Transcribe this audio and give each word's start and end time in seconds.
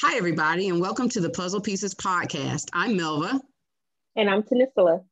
Hi, 0.00 0.16
everybody, 0.16 0.68
and 0.68 0.80
welcome 0.80 1.08
to 1.10 1.20
the 1.20 1.30
Puzzle 1.30 1.60
Pieces 1.60 1.94
podcast. 1.94 2.64
I'm 2.72 2.98
Melva. 2.98 3.40
And 4.16 4.28
I'm 4.28 4.42
Tanisula. 4.42 5.04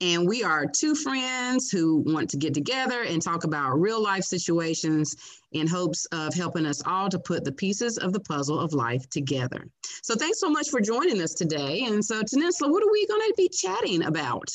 And 0.00 0.28
we 0.28 0.42
are 0.42 0.66
two 0.66 0.94
friends 0.94 1.70
who 1.70 1.98
want 2.06 2.28
to 2.30 2.36
get 2.36 2.52
together 2.52 3.02
and 3.02 3.22
talk 3.22 3.44
about 3.44 3.80
real 3.80 4.02
life 4.02 4.24
situations 4.24 5.16
in 5.52 5.66
hopes 5.66 6.04
of 6.12 6.34
helping 6.34 6.66
us 6.66 6.82
all 6.84 7.08
to 7.08 7.18
put 7.18 7.44
the 7.44 7.52
pieces 7.52 7.96
of 7.96 8.12
the 8.12 8.20
puzzle 8.20 8.60
of 8.60 8.74
life 8.74 9.08
together. 9.08 9.66
So, 10.02 10.14
thanks 10.14 10.40
so 10.40 10.50
much 10.50 10.68
for 10.68 10.80
joining 10.80 11.22
us 11.22 11.32
today. 11.32 11.84
And 11.84 12.04
so, 12.04 12.22
Tanisla, 12.22 12.70
what 12.70 12.82
are 12.82 12.92
we 12.92 13.06
going 13.06 13.22
to 13.22 13.34
be 13.36 13.48
chatting 13.48 14.04
about? 14.04 14.48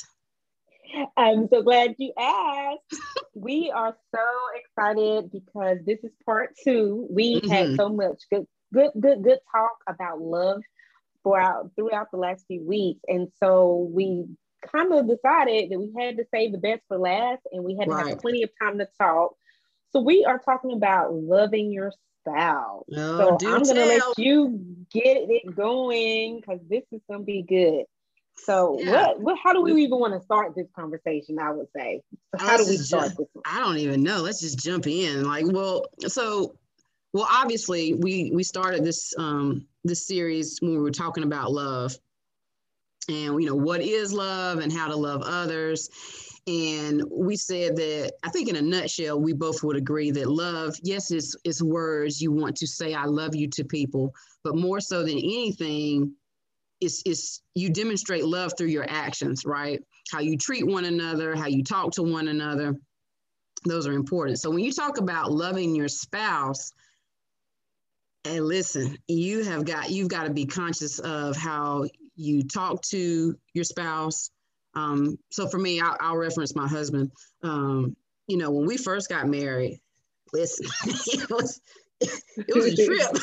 I'm 1.17 1.47
so 1.49 1.61
glad 1.61 1.95
you 1.97 2.13
asked. 2.17 3.01
we 3.33 3.71
are 3.73 3.95
so 4.13 4.25
excited 4.55 5.31
because 5.31 5.77
this 5.85 5.99
is 6.03 6.11
part 6.25 6.55
two. 6.63 7.07
We 7.09 7.35
mm-hmm. 7.37 7.49
had 7.49 7.75
so 7.75 7.89
much 7.89 8.23
good, 8.31 8.45
good, 8.73 8.91
good, 8.99 9.23
good 9.23 9.39
talk 9.51 9.77
about 9.87 10.21
love 10.21 10.61
throughout 11.23 11.71
throughout 11.75 12.11
the 12.11 12.17
last 12.17 12.45
few 12.47 12.61
weeks, 12.61 13.01
and 13.07 13.29
so 13.39 13.89
we 13.91 14.25
kind 14.73 14.91
of 14.93 15.07
decided 15.07 15.69
that 15.69 15.79
we 15.79 15.91
had 15.97 16.17
to 16.17 16.25
save 16.33 16.51
the 16.51 16.57
best 16.57 16.81
for 16.87 16.97
last 16.97 17.41
and 17.51 17.63
we 17.63 17.77
had 17.77 17.87
to 17.87 17.95
have 17.95 18.19
plenty 18.19 18.43
of 18.43 18.49
time 18.61 18.77
to 18.77 18.87
talk. 18.99 19.35
So 19.91 20.01
we 20.01 20.25
are 20.25 20.37
talking 20.37 20.73
about 20.73 21.13
loving 21.13 21.71
your 21.71 21.91
spouse. 22.21 22.83
Oh, 22.95 23.37
so 23.39 23.47
I'm 23.47 23.63
gonna 23.63 23.85
let 23.85 24.17
you 24.17 24.59
get 24.91 25.17
it 25.29 25.55
going 25.55 26.39
because 26.39 26.59
this 26.69 26.83
is 26.91 27.01
gonna 27.09 27.23
be 27.23 27.41
good. 27.41 27.85
So 28.35 28.77
yeah. 28.79 28.91
what, 28.91 29.19
what 29.19 29.37
how 29.43 29.53
do 29.53 29.61
we 29.61 29.83
even 29.83 29.99
want 29.99 30.13
to 30.13 30.21
start 30.21 30.55
this 30.55 30.67
conversation? 30.75 31.39
I 31.39 31.51
would 31.51 31.67
say. 31.75 32.01
So 32.37 32.45
how 32.45 32.57
do 32.57 32.65
we 32.67 32.77
start 32.77 33.09
this? 33.09 33.27
One? 33.33 33.43
I 33.45 33.59
don't 33.59 33.77
even 33.77 34.03
know. 34.03 34.21
Let's 34.21 34.41
just 34.41 34.59
jump 34.59 34.87
in. 34.87 35.25
Like, 35.25 35.45
well, 35.47 35.85
so 36.07 36.55
well, 37.13 37.27
obviously 37.29 37.93
we 37.93 38.31
we 38.33 38.43
started 38.43 38.83
this 38.83 39.13
um 39.17 39.65
this 39.83 40.05
series 40.05 40.59
when 40.61 40.71
we 40.71 40.77
were 40.79 40.91
talking 40.91 41.23
about 41.23 41.51
love 41.51 41.95
and 43.07 43.41
you 43.41 43.47
know 43.47 43.55
what 43.55 43.81
is 43.81 44.13
love 44.13 44.59
and 44.59 44.71
how 44.71 44.87
to 44.87 44.95
love 44.95 45.21
others. 45.23 45.89
And 46.47 47.03
we 47.11 47.35
said 47.35 47.75
that 47.75 48.13
i 48.23 48.29
think 48.29 48.49
in 48.49 48.55
a 48.55 48.61
nutshell 48.61 49.19
we 49.19 49.33
both 49.33 49.61
would 49.63 49.75
agree 49.75 50.09
that 50.11 50.27
love 50.27 50.75
yes 50.81 51.11
it's, 51.11 51.35
it's 51.43 51.61
words 51.61 52.21
you 52.21 52.31
want 52.31 52.55
to 52.57 52.65
say 52.65 52.93
i 52.95 53.05
love 53.05 53.35
you 53.35 53.47
to 53.49 53.63
people 53.63 54.13
but 54.43 54.55
more 54.55 54.79
so 54.79 55.03
than 55.03 55.17
anything 55.17 56.13
it's, 56.81 57.03
it's 57.05 57.43
you 57.55 57.69
demonstrate 57.69 58.25
love 58.25 58.53
through 58.57 58.69
your 58.69 58.89
actions 58.89 59.43
right? 59.45 59.81
How 60.11 60.21
you 60.21 60.37
treat 60.37 60.65
one 60.65 60.85
another 60.85 61.35
how 61.35 61.47
you 61.47 61.63
talk 61.63 61.91
to 61.93 62.03
one 62.03 62.29
another. 62.29 62.75
Those 63.65 63.85
are 63.85 63.93
important. 63.93 64.39
So 64.39 64.49
when 64.49 64.63
you 64.63 64.71
talk 64.71 64.97
about 64.97 65.31
loving 65.31 65.75
your 65.75 65.89
spouse 65.89 66.71
and 68.29 68.45
listen 68.45 68.97
you 69.07 69.43
have 69.43 69.65
got 69.65 69.89
you've 69.89 70.07
got 70.07 70.23
to 70.23 70.29
be 70.29 70.45
conscious 70.45 70.99
of 70.99 71.35
how 71.35 71.85
you 72.19 72.43
talk 72.43 72.81
to 72.81 73.35
your 73.53 73.63
spouse. 73.63 74.29
Um, 74.75 75.17
so 75.31 75.47
for 75.47 75.57
me, 75.57 75.79
I'll, 75.79 75.95
I'll 75.99 76.17
reference 76.17 76.53
my 76.55 76.67
husband. 76.67 77.11
Um, 77.43 77.95
you 78.27 78.37
know, 78.37 78.51
when 78.51 78.67
we 78.67 78.77
first 78.77 79.09
got 79.09 79.27
married, 79.27 79.79
listen, 80.33 80.67
it 80.85 81.29
was 81.29 81.61
it 82.01 82.55
was 82.55 82.77
a 82.77 82.85
trip. 82.85 83.09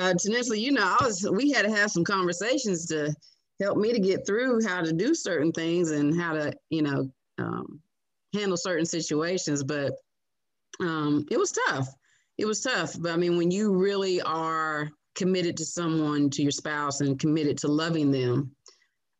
uh, 0.00 0.14
Tanisha, 0.14 0.60
you 0.60 0.72
know, 0.72 0.96
I 1.00 1.04
was 1.04 1.28
we 1.32 1.50
had 1.50 1.64
to 1.64 1.74
have 1.74 1.90
some 1.90 2.04
conversations 2.04 2.86
to 2.86 3.14
help 3.60 3.78
me 3.78 3.92
to 3.92 3.98
get 3.98 4.26
through 4.26 4.64
how 4.66 4.82
to 4.82 4.92
do 4.92 5.14
certain 5.14 5.52
things 5.52 5.90
and 5.90 6.18
how 6.18 6.34
to, 6.34 6.52
you 6.68 6.82
know, 6.82 7.10
um, 7.38 7.80
handle 8.34 8.56
certain 8.56 8.86
situations. 8.86 9.64
But 9.64 9.94
um, 10.80 11.26
it 11.30 11.38
was 11.38 11.52
tough. 11.52 11.88
It 12.40 12.46
was 12.46 12.60
tough. 12.60 12.96
But 12.98 13.12
I 13.12 13.16
mean, 13.16 13.36
when 13.36 13.50
you 13.50 13.72
really 13.72 14.20
are 14.22 14.90
committed 15.14 15.56
to 15.58 15.64
someone, 15.64 16.30
to 16.30 16.42
your 16.42 16.50
spouse, 16.50 17.00
and 17.00 17.18
committed 17.18 17.58
to 17.58 17.68
loving 17.68 18.10
them. 18.10 18.50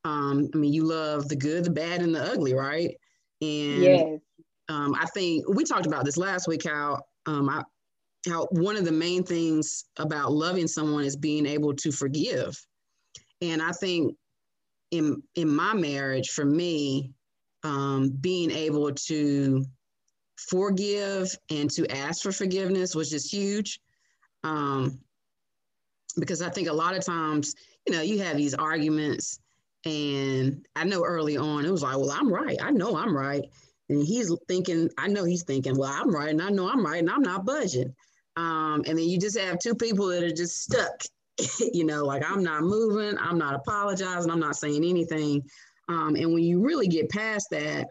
Um, 0.05 0.49
I 0.55 0.57
mean, 0.57 0.73
you 0.73 0.85
love 0.85 1.29
the 1.29 1.37
good, 1.37 1.65
the 1.65 1.71
bad, 1.71 2.01
and 2.01 2.15
the 2.15 2.23
ugly, 2.23 2.55
right? 2.55 2.97
And 3.43 3.83
yes. 3.83 4.19
um, 4.69 4.95
I 4.99 5.07
think 5.13 5.47
we 5.49 5.65
talked 5.65 5.87
about 5.87 6.05
this 6.05 6.17
last 6.17 6.49
week. 6.49 6.65
How 6.65 7.03
um, 7.27 7.51
I, 7.51 7.63
how 8.27 8.47
one 8.53 8.77
of 8.77 8.85
the 8.85 8.93
main 8.93 9.25
things 9.25 9.85
about 9.99 10.33
loving 10.33 10.67
someone 10.67 11.05
is 11.05 11.17
being 11.17 11.47
able 11.47 11.75
to 11.75 11.93
forgive. 11.93 12.59
And 13.43 13.61
I 13.61 13.73
think 13.73 14.17
in 14.91 15.23
in 15.35 15.55
my 15.55 15.75
marriage, 15.75 16.31
for 16.31 16.45
me, 16.45 17.13
um, 17.63 18.11
being 18.21 18.51
able 18.51 18.93
to 18.93 19.65
forgive 20.49 21.35
and 21.51 21.71
to 21.71 21.91
ask 21.91 22.23
for 22.23 22.33
forgiveness 22.33 22.95
was 22.95 23.11
just 23.11 23.33
huge. 23.33 23.81
Um, 24.45 24.99
because 26.19 26.43
I 26.43 26.51
think 26.51 26.69
a 26.69 26.73
lot 26.73 26.97
of 26.97 27.05
times, 27.05 27.55
you 27.87 27.95
know, 27.95 28.03
you 28.03 28.21
have 28.21 28.37
these 28.37 28.55
arguments, 28.55 29.39
and 29.85 30.67
I 30.77 30.85
know 30.85 31.05
early 31.05 31.37
on 31.37 31.65
it 31.65 31.71
was 31.71 31.83
like, 31.83 31.97
well, 31.97 32.11
I'm 32.11 32.33
right. 32.33 32.59
I 32.61 32.71
know 32.71 32.97
I'm 32.97 33.17
right. 33.17 33.45
And 33.89 34.05
he's 34.05 34.35
thinking, 34.49 34.91
I 34.99 35.09
know 35.09 35.25
he's 35.25 35.45
thinking, 35.45 35.77
well, 35.77 35.93
I'm 35.93 36.15
right, 36.15 36.31
and 36.31 36.43
I 36.43 36.51
know 36.51 36.69
I'm 36.69 36.85
right, 36.85 37.01
and 37.01 37.11
I'm 37.11 37.23
not 37.23 37.45
budging. 37.45 37.95
Um, 38.37 38.85
and 38.87 38.99
then 38.99 39.09
you 39.09 39.19
just 39.19 39.39
have 39.39 39.59
two 39.59 39.75
people 39.75 40.07
that 40.09 40.23
are 40.23 40.33
just 40.33 40.63
stuck, 40.63 41.03
you 41.73 41.85
know, 41.85 42.05
like 42.05 42.23
I'm 42.29 42.43
not 42.43 42.63
moving, 42.63 43.19
I'm 43.19 43.39
not 43.39 43.55
apologizing, 43.55 44.31
I'm 44.31 44.41
not 44.41 44.57
saying 44.57 44.85
anything. 44.85 45.43
Um, 45.89 46.15
and 46.15 46.33
when 46.33 46.43
you 46.45 46.61
really 46.61 46.87
get 46.87 47.11
past 47.11 47.49
that, 47.51 47.89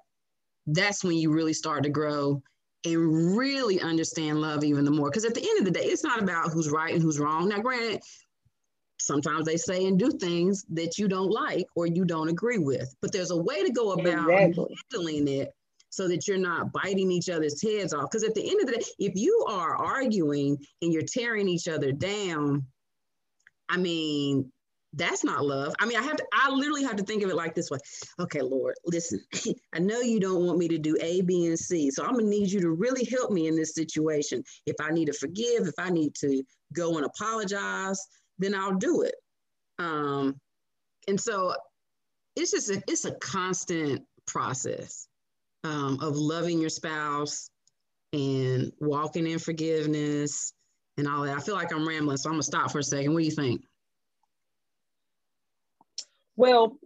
that's 0.74 1.04
when 1.04 1.18
you 1.18 1.32
really 1.32 1.54
start 1.54 1.84
to 1.84 1.90
grow 1.90 2.42
and 2.86 3.38
really 3.38 3.82
understand 3.82 4.40
love 4.40 4.64
even 4.64 4.86
the 4.86 4.92
more. 4.92 5.10
Because 5.10 5.26
at 5.26 5.34
the 5.34 5.48
end 5.48 5.60
of 5.60 5.66
the 5.66 5.80
day, 5.80 5.86
it's 5.86 6.04
not 6.04 6.22
about 6.22 6.52
who's 6.52 6.70
right 6.70 6.94
and 6.94 7.02
who's 7.02 7.20
wrong. 7.20 7.50
Now, 7.50 7.60
granted, 7.60 8.02
sometimes 9.00 9.46
they 9.46 9.58
say 9.58 9.86
and 9.86 9.98
do 10.00 10.12
things 10.12 10.66
that 10.70 10.98
you 10.98 11.08
don't 11.08 11.32
like 11.32 11.66
or 11.76 11.88
you 11.88 12.06
don't 12.06 12.30
agree 12.30 12.58
with, 12.58 12.94
but 13.02 13.12
there's 13.12 13.32
a 13.32 13.38
way 13.38 13.64
to 13.64 13.72
go 13.72 13.94
about 13.94 14.30
exactly. 14.30 14.76
handling 14.92 15.28
it 15.28 15.54
so 15.90 16.08
that 16.08 16.28
you're 16.28 16.38
not 16.38 16.72
biting 16.72 17.12
each 17.12 17.30
other's 17.30 17.62
heads 17.62 17.94
off. 17.94 18.10
Because 18.10 18.24
at 18.24 18.36
the 18.36 18.48
end 18.48 18.62
of 18.62 18.68
the 18.68 18.74
day, 18.74 18.86
if 19.00 19.14
you 19.16 19.46
are 19.50 19.76
arguing 19.76 20.58
and 20.82 20.94
you're 20.94 21.02
tearing 21.02 21.50
each 21.50 21.68
other 21.68 21.92
down, 21.92 22.66
I 23.68 23.78
mean, 23.78 24.52
that's 24.94 25.24
not 25.24 25.46
love. 25.46 25.74
I 25.80 25.86
mean, 25.86 25.98
I 25.98 26.04
have 26.04 26.18
to, 26.18 26.26
I 26.34 26.50
literally 26.50 26.84
have 26.84 26.96
to 26.96 27.04
think 27.04 27.24
of 27.24 27.30
it 27.30 27.36
like 27.36 27.54
this 27.54 27.70
way. 27.70 27.78
Okay, 28.20 28.42
Lord, 28.42 28.76
listen, 28.86 29.22
I 29.74 29.80
know 29.80 30.00
you 30.00 30.20
don't 30.20 30.46
want 30.46 30.58
me 30.58 30.68
to 30.70 30.78
do 30.78 30.98
A, 31.00 31.22
B, 31.22 31.46
and 31.46 31.60
C. 31.60 31.92
So 31.92 32.04
I'm 32.04 32.14
gonna 32.14 32.26
need 32.26 32.52
you 32.52 32.60
to 32.62 32.72
really 32.72 33.06
help 33.06 33.32
me 33.32 33.48
in 33.48 33.56
this 33.56 33.76
situation. 33.76 34.44
If 34.66 34.76
I 34.82 34.90
need 34.92 35.06
to 35.06 35.14
forgive, 35.14 35.68
if 35.68 35.76
I 35.78 35.90
need 35.90 36.16
to 36.16 36.44
go 36.74 36.98
and 36.98 37.06
apologize, 37.06 38.00
then 38.40 38.56
I'll 38.56 38.76
do 38.76 39.04
it. 39.04 39.16
Um, 39.78 40.40
and 41.08 41.20
so 41.20 41.54
it's 42.36 42.52
just 42.52 42.70
a, 42.70 42.82
it's 42.88 43.06
a 43.06 43.16
constant 43.16 44.04
process 44.26 45.08
um, 45.64 46.00
of 46.02 46.16
loving 46.16 46.60
your 46.60 46.70
spouse 46.70 47.50
and 48.12 48.72
walking 48.80 49.28
in 49.28 49.38
forgiveness 49.38 50.54
and 50.98 51.08
all 51.08 51.24
that. 51.24 51.38
I 51.38 51.42
feel 51.42 51.56
like 51.56 51.72
I'm 51.72 51.88
rambling, 51.88 52.18
so 52.18 52.30
I'm 52.30 52.34
gonna 52.34 52.44
stop 52.44 52.72
for 52.72 52.80
a 52.80 52.84
second. 52.84 53.14
What 53.14 53.20
do 53.20 53.26
you 53.26 53.32
think? 53.32 53.62
Well, 56.40 56.78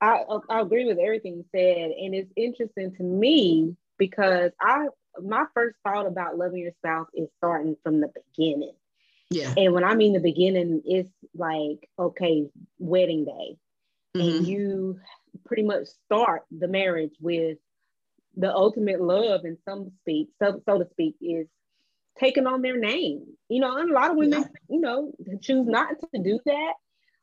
I, 0.00 0.24
I 0.50 0.60
agree 0.60 0.84
with 0.84 0.98
everything 0.98 1.36
you 1.36 1.44
said, 1.52 1.92
and 1.92 2.12
it's 2.12 2.32
interesting 2.34 2.92
to 2.96 3.02
me 3.04 3.76
because 3.98 4.50
I 4.60 4.88
my 5.22 5.44
first 5.54 5.76
thought 5.84 6.06
about 6.06 6.36
loving 6.36 6.58
your 6.58 6.72
spouse 6.78 7.06
is 7.14 7.28
starting 7.38 7.76
from 7.84 8.00
the 8.00 8.10
beginning. 8.34 8.74
Yeah. 9.30 9.54
And 9.56 9.72
when 9.72 9.84
I 9.84 9.94
mean 9.94 10.12
the 10.12 10.18
beginning, 10.18 10.82
it's 10.84 11.08
like 11.36 11.88
okay, 11.96 12.50
wedding 12.80 13.26
day, 13.26 13.58
mm-hmm. 14.16 14.38
and 14.38 14.46
you 14.48 14.98
pretty 15.44 15.62
much 15.62 15.86
start 16.06 16.42
the 16.50 16.66
marriage 16.66 17.14
with 17.20 17.58
the 18.36 18.52
ultimate 18.52 19.00
love, 19.00 19.44
and 19.44 19.56
some 19.64 19.92
speak, 20.00 20.30
so 20.42 20.60
so 20.68 20.78
to 20.78 20.88
speak, 20.90 21.14
is 21.20 21.46
taking 22.18 22.48
on 22.48 22.60
their 22.60 22.76
name. 22.76 23.24
You 23.48 23.60
know, 23.60 23.76
and 23.76 23.88
a 23.88 23.94
lot 23.94 24.10
of 24.10 24.16
women, 24.16 24.40
yeah. 24.40 24.48
you 24.68 24.80
know, 24.80 25.12
choose 25.42 25.68
not 25.68 25.90
to 26.12 26.20
do 26.20 26.40
that. 26.44 26.72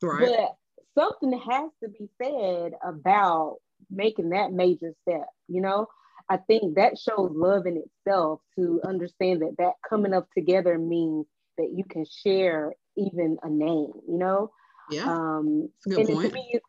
Right. 0.00 0.30
But 0.30 0.56
something 0.96 1.32
has 1.32 1.70
to 1.82 1.88
be 1.88 2.08
said 2.22 2.72
about 2.86 3.56
making 3.90 4.30
that 4.30 4.52
major 4.52 4.92
step 5.02 5.26
you 5.48 5.60
know 5.60 5.86
i 6.28 6.36
think 6.36 6.76
that 6.76 6.98
shows 6.98 7.30
love 7.34 7.66
in 7.66 7.82
itself 7.82 8.40
to 8.56 8.80
understand 8.86 9.42
that 9.42 9.54
that 9.58 9.72
coming 9.88 10.14
up 10.14 10.26
together 10.36 10.78
means 10.78 11.26
that 11.58 11.70
you 11.74 11.84
can 11.84 12.04
share 12.24 12.72
even 12.96 13.36
a 13.42 13.50
name 13.50 13.92
you 14.08 14.18
know 14.18 14.50
yeah 14.90 15.04
um 15.04 15.68
and 15.86 16.08
point. 16.08 16.28
to 16.28 16.32
me 16.32 16.50
it's, 16.52 16.64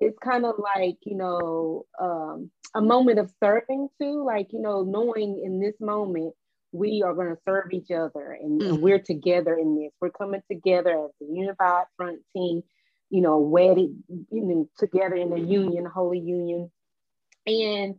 it's 0.00 0.18
kind 0.18 0.44
of 0.44 0.54
like 0.58 0.98
you 1.04 1.16
know 1.16 1.86
um 2.00 2.50
a 2.74 2.82
moment 2.82 3.18
of 3.18 3.32
serving 3.42 3.88
too 4.00 4.24
like 4.24 4.48
you 4.52 4.60
know 4.60 4.82
knowing 4.82 5.40
in 5.44 5.60
this 5.60 5.74
moment 5.80 6.34
we 6.72 7.02
are 7.02 7.14
going 7.14 7.34
to 7.34 7.40
serve 7.48 7.72
each 7.72 7.90
other 7.90 8.36
and, 8.40 8.60
mm. 8.60 8.68
and 8.68 8.82
we're 8.82 8.98
together 8.98 9.56
in 9.56 9.76
this 9.76 9.92
we're 10.00 10.10
coming 10.10 10.42
together 10.50 10.90
as 10.90 11.10
a 11.22 11.32
unified 11.32 11.84
front 11.96 12.18
team 12.36 12.62
you 13.10 13.20
know, 13.20 13.38
wedded 13.38 13.90
you 14.08 14.26
know, 14.30 14.68
together 14.78 15.14
in 15.14 15.32
a 15.32 15.38
union, 15.38 15.86
holy 15.86 16.18
union. 16.18 16.70
And 17.46 17.96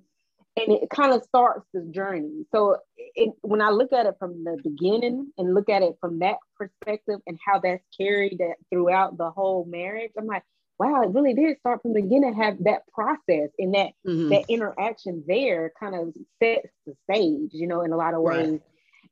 and 0.56 0.74
it 0.74 0.90
kind 0.90 1.14
of 1.14 1.24
starts 1.24 1.66
the 1.74 1.82
journey. 1.92 2.46
So 2.52 2.78
it, 2.98 3.34
when 3.42 3.62
I 3.62 3.70
look 3.70 3.94
at 3.94 4.06
it 4.06 4.16
from 4.20 4.44
the 4.44 4.58
beginning 4.62 5.32
and 5.38 5.54
look 5.54 5.70
at 5.70 5.84
it 5.84 5.96
from 6.02 6.20
that 6.20 6.38
perspective 6.58 7.20
and 7.28 7.40
how 7.46 7.60
that's 7.60 7.84
carried 7.98 8.40
that 8.40 8.56
throughout 8.70 9.18
the 9.18 9.30
whole 9.30 9.66
marriage, 9.66 10.12
I'm 10.18 10.26
like, 10.26 10.44
wow, 10.78 11.02
it 11.04 11.12
really 11.12 11.34
did 11.34 11.58
start 11.60 11.82
from 11.82 11.94
the 11.94 12.02
beginning. 12.02 12.34
Have 12.34 12.64
that 12.64 12.82
process 12.94 13.50
and 13.58 13.74
that 13.74 13.92
mm-hmm. 14.06 14.30
that 14.30 14.46
interaction 14.50 15.24
there 15.28 15.72
kind 15.80 15.96
of 15.96 16.14
sets 16.42 16.68
the 16.86 16.94
stage, 17.10 17.52
you 17.52 17.68
know, 17.68 17.82
in 17.82 17.92
a 17.92 17.98
lot 17.98 18.14
of 18.14 18.22
ways. 18.22 18.52
Right. 18.52 18.62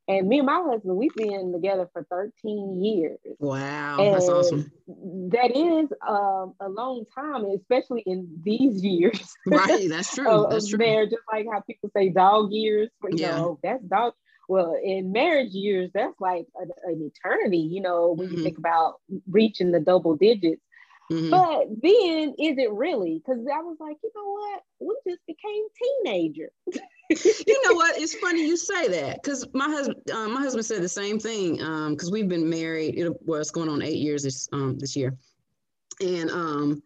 And 0.10 0.30
me 0.30 0.38
and 0.38 0.46
my 0.46 0.64
husband, 0.66 0.96
we've 0.96 1.14
been 1.16 1.52
together 1.52 1.90
for 1.92 2.06
13 2.10 2.82
years. 2.82 3.20
Wow, 3.40 3.98
and 4.00 4.16
that's 4.16 4.30
awesome. 4.30 4.72
That 4.88 5.52
is 5.54 5.92
um, 6.08 6.54
a 6.62 6.70
long 6.70 7.04
time, 7.14 7.44
especially 7.46 8.04
in 8.06 8.40
these 8.42 8.82
years. 8.84 9.34
Right, 9.46 9.90
that's 9.90 10.16
true. 10.16 10.30
of, 10.30 10.52
that's 10.52 10.70
true. 10.70 10.78
Marriage, 10.78 11.10
just 11.10 11.24
like 11.32 11.46
how 11.52 11.60
people 11.62 11.92
say 11.96 12.10
dog 12.10 12.54
years. 12.54 12.90
You 13.04 13.18
yeah. 13.18 13.32
know, 13.32 13.60
that's 13.62 13.84
dog. 13.84 14.14
Well, 14.48 14.78
in 14.82 15.12
marriage 15.12 15.52
years, 15.52 15.92
that's 15.94 16.16
like 16.22 16.46
an, 16.56 16.70
an 16.86 17.12
eternity. 17.14 17.58
You 17.58 17.82
know, 17.82 18.14
when 18.14 18.30
mm-hmm. 18.30 18.38
you 18.38 18.44
think 18.44 18.58
about 18.58 19.02
reaching 19.30 19.72
the 19.72 19.82
double 19.82 20.16
digits. 20.16 20.62
Mm-hmm. 21.12 21.30
But 21.30 21.68
then, 21.82 22.36
is 22.38 22.58
it 22.58 22.72
really? 22.72 23.22
Because 23.26 23.46
I 23.54 23.62
was 23.62 23.78
like, 23.80 23.98
you 24.04 24.12
know 24.16 24.32
what? 24.32 24.62
We 24.80 25.12
just 25.12 25.26
became 25.26 25.66
teenagers. 26.04 26.52
you 27.10 27.62
know 27.66 27.76
what? 27.76 28.00
It's 28.00 28.16
funny 28.16 28.46
you 28.46 28.58
say 28.58 28.88
that 28.88 29.22
because 29.22 29.46
my 29.54 29.66
husband, 29.66 29.98
uh, 30.12 30.28
my 30.28 30.42
husband 30.42 30.66
said 30.66 30.82
the 30.82 30.90
same 30.90 31.20
thing. 31.20 31.54
Because 31.56 32.08
um, 32.08 32.12
we've 32.12 32.28
been 32.28 32.50
married. 32.50 32.98
It 32.98 33.12
was 33.26 33.52
going 33.52 33.70
on 33.70 33.82
eight 33.82 33.98
years 33.98 34.24
this 34.24 34.50
um, 34.52 34.78
this 34.78 34.96
year, 34.96 35.16
and 36.02 36.30
um, 36.30 36.84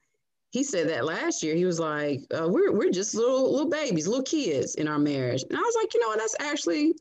he 0.51 0.63
said 0.63 0.89
that 0.89 1.05
last 1.05 1.41
year. 1.41 1.55
He 1.55 1.65
was 1.65 1.79
like, 1.79 2.21
uh, 2.33 2.47
"We're 2.47 2.71
we're 2.71 2.91
just 2.91 3.15
little 3.15 3.51
little 3.51 3.69
babies, 3.69 4.07
little 4.07 4.23
kids 4.23 4.75
in 4.75 4.87
our 4.87 4.99
marriage." 4.99 5.43
And 5.49 5.57
I 5.57 5.61
was 5.61 5.75
like, 5.81 5.93
you 5.93 6.01
know 6.01 6.09
what? 6.09 6.19
That's 6.19 6.35
actually 6.39 6.93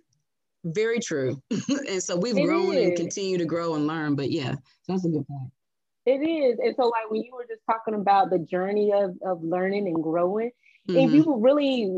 very 0.64 1.00
true. 1.00 1.40
and 1.88 2.02
so 2.02 2.16
we've 2.16 2.36
it 2.36 2.44
grown 2.44 2.74
is. 2.74 2.88
and 2.88 2.96
continue 2.96 3.38
to 3.38 3.44
grow 3.44 3.74
and 3.74 3.86
learn. 3.86 4.14
But 4.14 4.30
yeah, 4.30 4.54
that's 4.88 5.04
a 5.04 5.08
good 5.08 5.26
point. 5.26 5.50
It 6.06 6.26
is. 6.26 6.58
And 6.62 6.74
so 6.76 6.88
like 6.88 7.10
when 7.10 7.22
you 7.22 7.32
were 7.34 7.46
just 7.48 7.62
talking 7.66 7.94
about 7.94 8.30
the 8.30 8.38
journey 8.38 8.92
of, 8.92 9.16
of 9.24 9.42
learning 9.42 9.86
and 9.86 10.02
growing, 10.02 10.50
mm-hmm. 10.88 10.98
if 10.98 11.12
you 11.12 11.36
really, 11.38 11.88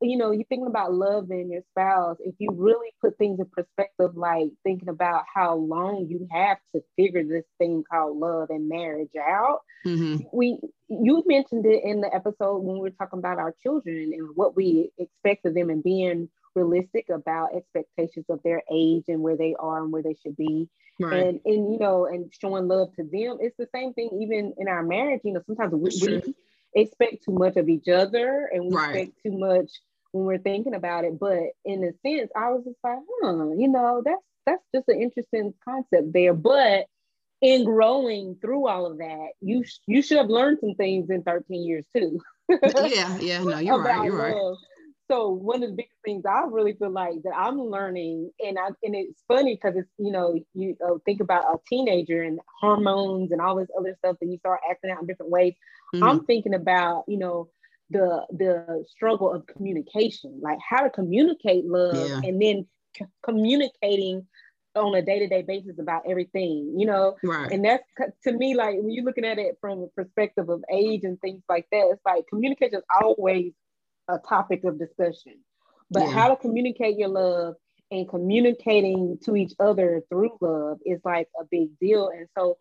you 0.00 0.18
know, 0.18 0.30
you're 0.30 0.44
thinking 0.44 0.66
about 0.66 0.92
love 0.92 1.30
and 1.30 1.50
your 1.50 1.62
spouse, 1.70 2.18
if 2.20 2.34
you 2.38 2.50
really 2.52 2.90
put 3.00 3.16
things 3.16 3.40
in 3.40 3.46
perspective, 3.46 4.14
like 4.14 4.48
thinking 4.62 4.88
about 4.88 5.24
how 5.32 5.54
long 5.54 6.06
you 6.08 6.28
have 6.30 6.58
to 6.74 6.82
figure 6.96 7.24
this 7.24 7.44
thing 7.58 7.82
called 7.90 8.18
love 8.18 8.50
and 8.50 8.68
marriage 8.68 9.10
out, 9.18 9.60
mm-hmm. 9.86 10.16
we 10.32 10.58
you 10.88 11.22
mentioned 11.26 11.64
it 11.66 11.82
in 11.82 12.00
the 12.00 12.14
episode 12.14 12.58
when 12.58 12.74
we 12.74 12.80
were 12.82 12.90
talking 12.90 13.18
about 13.18 13.38
our 13.38 13.54
children 13.62 14.12
and 14.12 14.28
what 14.34 14.54
we 14.54 14.90
expect 14.98 15.46
of 15.46 15.54
them 15.54 15.70
and 15.70 15.82
being 15.82 16.28
realistic 16.54 17.06
about 17.10 17.54
expectations 17.54 18.26
of 18.28 18.40
their 18.42 18.62
age 18.72 19.04
and 19.08 19.20
where 19.20 19.36
they 19.36 19.54
are 19.58 19.82
and 19.82 19.92
where 19.92 20.02
they 20.02 20.16
should 20.22 20.36
be. 20.36 20.68
Right. 21.00 21.26
And 21.26 21.40
and 21.44 21.72
you 21.72 21.78
know, 21.78 22.06
and 22.06 22.32
showing 22.38 22.68
love 22.68 22.88
to 22.96 23.02
them. 23.02 23.38
It's 23.40 23.56
the 23.58 23.68
same 23.74 23.94
thing 23.94 24.10
even 24.22 24.54
in 24.58 24.68
our 24.68 24.82
marriage. 24.82 25.20
You 25.24 25.32
know, 25.32 25.42
sometimes 25.46 25.72
we, 25.72 25.90
we 26.06 26.34
expect 26.76 27.24
too 27.24 27.32
much 27.32 27.56
of 27.56 27.68
each 27.68 27.88
other 27.88 28.48
and 28.52 28.66
we 28.66 28.76
right. 28.76 28.96
expect 28.96 29.18
too 29.24 29.38
much 29.38 29.70
when 30.12 30.24
we're 30.24 30.38
thinking 30.38 30.74
about 30.74 31.04
it. 31.04 31.18
But 31.18 31.42
in 31.64 31.82
a 31.84 31.92
sense, 32.06 32.30
I 32.36 32.50
was 32.50 32.64
just 32.64 32.78
like, 32.84 32.98
huh, 33.22 33.50
you 33.56 33.68
know, 33.68 34.02
that's 34.04 34.22
that's 34.44 34.62
just 34.74 34.88
an 34.88 35.00
interesting 35.00 35.54
concept 35.64 36.12
there. 36.12 36.34
But 36.34 36.86
in 37.40 37.64
growing 37.64 38.36
through 38.40 38.68
all 38.68 38.86
of 38.86 38.98
that, 38.98 39.28
you 39.40 39.64
you 39.86 40.02
should 40.02 40.18
have 40.18 40.28
learned 40.28 40.58
some 40.60 40.74
things 40.74 41.10
in 41.10 41.22
13 41.22 41.64
years 41.66 41.84
too. 41.96 42.20
yeah, 42.50 43.18
yeah, 43.18 43.42
no, 43.42 43.58
you're 43.58 43.82
right. 43.82 44.04
You're 44.04 44.12
love. 44.12 44.34
right 44.34 44.56
so 45.10 45.28
one 45.28 45.62
of 45.62 45.70
the 45.70 45.76
biggest 45.76 45.96
things 46.04 46.24
I 46.26 46.44
really 46.50 46.72
feel 46.74 46.90
like 46.90 47.22
that 47.24 47.36
I'm 47.36 47.60
learning, 47.60 48.30
and 48.40 48.58
I 48.58 48.68
and 48.82 48.94
it's 48.94 49.22
funny 49.28 49.54
because 49.54 49.76
it's 49.76 49.90
you 49.98 50.10
know 50.10 50.38
you 50.54 50.76
uh, 50.84 50.94
think 51.04 51.20
about 51.20 51.44
a 51.44 51.58
teenager 51.68 52.22
and 52.22 52.40
hormones 52.60 53.32
and 53.32 53.40
all 53.40 53.56
this 53.56 53.68
other 53.78 53.94
stuff, 53.98 54.16
and 54.20 54.32
you 54.32 54.38
start 54.38 54.60
acting 54.68 54.90
out 54.90 55.00
in 55.00 55.06
different 55.06 55.30
ways. 55.30 55.54
Mm-hmm. 55.96 56.04
I'm 56.04 56.24
thinking 56.24 56.54
about 56.54 57.04
you 57.08 57.18
know 57.18 57.48
the 57.90 58.26
the 58.30 58.84
struggle 58.88 59.32
of 59.32 59.46
communication, 59.46 60.40
like 60.42 60.58
how 60.66 60.82
to 60.82 60.90
communicate 60.90 61.64
love, 61.66 61.96
yeah. 61.96 62.20
and 62.28 62.40
then 62.40 62.66
c- 62.96 63.06
communicating 63.22 64.26
on 64.74 64.94
a 64.94 65.00
day-to-day 65.00 65.40
basis 65.40 65.78
about 65.78 66.02
everything 66.06 66.74
you 66.76 66.84
know 66.84 67.16
right. 67.24 67.50
and 67.50 67.64
that's 67.64 67.82
to 68.22 68.30
me 68.30 68.54
like 68.54 68.76
when 68.76 68.90
you're 68.90 69.06
looking 69.06 69.24
at 69.24 69.38
it 69.38 69.56
from 69.58 69.80
a 69.80 69.86
perspective 69.96 70.50
of 70.50 70.62
age 70.70 71.00
and 71.02 71.18
things 71.22 71.42
like 71.48 71.66
that 71.72 71.88
it's 71.90 72.02
like 72.04 72.26
communication 72.28 72.74
is 72.74 72.84
always 73.00 73.54
a 74.08 74.18
topic 74.18 74.64
of 74.64 74.78
discussion. 74.78 75.34
But 75.90 76.04
yeah. 76.04 76.10
how 76.10 76.28
to 76.28 76.36
communicate 76.36 76.96
your 76.96 77.08
love 77.08 77.54
and 77.90 78.08
communicating 78.08 79.18
to 79.24 79.36
each 79.36 79.52
other 79.60 80.02
through 80.08 80.36
love 80.40 80.78
is 80.84 81.00
like 81.04 81.28
a 81.40 81.44
big 81.44 81.78
deal. 81.80 82.08
And 82.08 82.26
so 82.36 82.58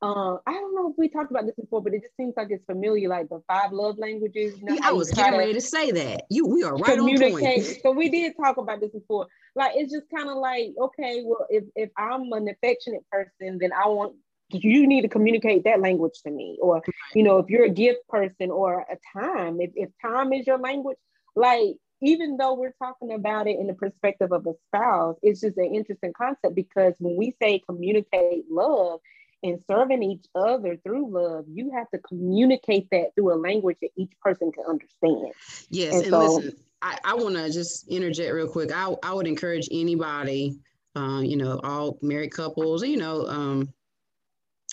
uh, 0.00 0.36
I 0.46 0.52
don't 0.52 0.74
know 0.74 0.90
if 0.90 0.94
we 0.96 1.08
talked 1.08 1.30
about 1.30 1.46
this 1.46 1.56
before, 1.56 1.82
but 1.82 1.92
it 1.92 2.02
just 2.02 2.16
seems 2.16 2.34
like 2.36 2.48
it's 2.50 2.64
familiar, 2.66 3.08
like 3.08 3.28
the 3.28 3.42
five 3.48 3.72
love 3.72 3.98
languages. 3.98 4.58
You 4.58 4.66
know, 4.66 4.74
yeah, 4.74 4.80
I 4.84 4.92
was 4.92 5.10
getting 5.10 5.38
ready 5.38 5.52
to 5.52 5.60
say 5.60 5.90
that. 5.90 6.22
You, 6.30 6.46
we 6.46 6.62
are 6.62 6.76
right 6.76 6.98
on 6.98 7.18
point. 7.18 7.64
so 7.82 7.90
we 7.90 8.08
did 8.08 8.34
talk 8.36 8.58
about 8.58 8.80
this 8.80 8.92
before. 8.92 9.26
Like 9.56 9.72
it's 9.74 9.92
just 9.92 10.06
kind 10.14 10.28
of 10.28 10.36
like, 10.36 10.74
okay, 10.80 11.22
well, 11.24 11.46
if 11.50 11.64
if 11.74 11.90
I'm 11.96 12.32
an 12.32 12.48
affectionate 12.48 13.04
person, 13.10 13.58
then 13.60 13.70
I 13.72 13.88
want 13.88 14.14
you 14.50 14.86
need 14.86 15.02
to 15.02 15.08
communicate 15.08 15.64
that 15.64 15.80
language 15.80 16.22
to 16.24 16.30
me 16.30 16.58
or 16.62 16.82
you 17.14 17.22
know 17.22 17.38
if 17.38 17.50
you're 17.50 17.66
a 17.66 17.70
gift 17.70 18.00
person 18.08 18.50
or 18.50 18.86
a 18.90 18.96
time 19.18 19.60
if, 19.60 19.70
if 19.74 19.90
time 20.00 20.32
is 20.32 20.46
your 20.46 20.58
language 20.58 20.96
like 21.36 21.76
even 22.00 22.38
though 22.38 22.54
we're 22.54 22.74
talking 22.78 23.12
about 23.12 23.46
it 23.46 23.58
in 23.58 23.66
the 23.66 23.74
perspective 23.74 24.32
of 24.32 24.46
a 24.46 24.54
spouse 24.68 25.16
it's 25.22 25.42
just 25.42 25.58
an 25.58 25.74
interesting 25.74 26.14
concept 26.16 26.54
because 26.54 26.94
when 26.98 27.16
we 27.16 27.34
say 27.42 27.62
communicate 27.68 28.44
love 28.50 29.00
and 29.42 29.60
serving 29.70 30.02
each 30.02 30.24
other 30.34 30.76
through 30.84 31.10
love 31.10 31.44
you 31.48 31.70
have 31.70 31.88
to 31.90 31.98
communicate 31.98 32.88
that 32.90 33.14
through 33.14 33.32
a 33.32 33.38
language 33.38 33.76
that 33.80 33.90
each 33.96 34.12
person 34.20 34.50
can 34.52 34.64
understand 34.68 35.32
yes 35.70 35.94
and, 35.94 36.02
and 36.04 36.10
so, 36.10 36.34
listen 36.34 36.56
i, 36.82 36.98
I 37.04 37.14
want 37.14 37.36
to 37.36 37.50
just 37.50 37.88
interject 37.88 38.32
real 38.32 38.48
quick 38.48 38.70
i, 38.74 38.94
I 39.02 39.12
would 39.12 39.26
encourage 39.26 39.68
anybody 39.70 40.58
uh, 40.96 41.20
you 41.20 41.36
know 41.36 41.60
all 41.62 41.98
married 42.02 42.32
couples 42.32 42.82
you 42.82 42.96
know 42.96 43.26
um, 43.26 43.72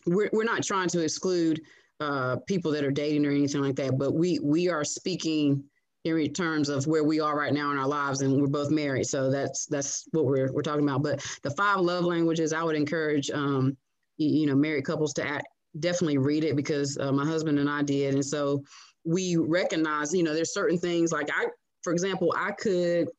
we're, 0.05 0.29
we're 0.33 0.43
not 0.43 0.63
trying 0.63 0.89
to 0.89 1.01
exclude 1.01 1.61
uh, 1.99 2.37
people 2.47 2.71
that 2.71 2.83
are 2.83 2.91
dating 2.91 3.25
or 3.25 3.31
anything 3.31 3.61
like 3.61 3.75
that, 3.75 3.97
but 3.97 4.13
we 4.13 4.39
we 4.39 4.69
are 4.69 4.83
speaking 4.83 5.63
in 6.03 6.33
terms 6.33 6.69
of 6.69 6.85
where 6.85 7.03
we 7.03 7.19
are 7.19 7.35
right 7.35 7.53
now 7.53 7.71
in 7.71 7.77
our 7.77 7.87
lives, 7.87 8.21
and 8.21 8.39
we're 8.39 8.47
both 8.47 8.69
married, 8.69 9.05
so 9.05 9.31
that's 9.31 9.65
that's 9.65 10.07
what 10.11 10.25
we're 10.25 10.51
we're 10.51 10.61
talking 10.61 10.83
about. 10.83 11.03
But 11.03 11.25
the 11.41 11.51
five 11.51 11.79
love 11.79 12.03
languages, 12.03 12.53
I 12.53 12.63
would 12.63 12.75
encourage 12.75 13.31
um, 13.31 13.77
you, 14.17 14.47
know 14.47 14.55
married 14.55 14.85
couples 14.85 15.13
to 15.13 15.27
act, 15.27 15.47
definitely 15.79 16.17
read 16.17 16.43
it 16.43 16.55
because 16.55 16.97
uh, 16.99 17.11
my 17.11 17.25
husband 17.25 17.59
and 17.59 17.69
I 17.69 17.81
did, 17.81 18.13
and 18.13 18.25
so 18.25 18.63
we 19.03 19.35
recognize 19.37 20.13
you 20.13 20.23
know 20.23 20.33
there's 20.33 20.53
certain 20.53 20.77
things 20.77 21.11
like 21.11 21.29
I, 21.29 21.47
for 21.83 21.93
example, 21.93 22.33
I 22.37 22.51
could 22.51 23.09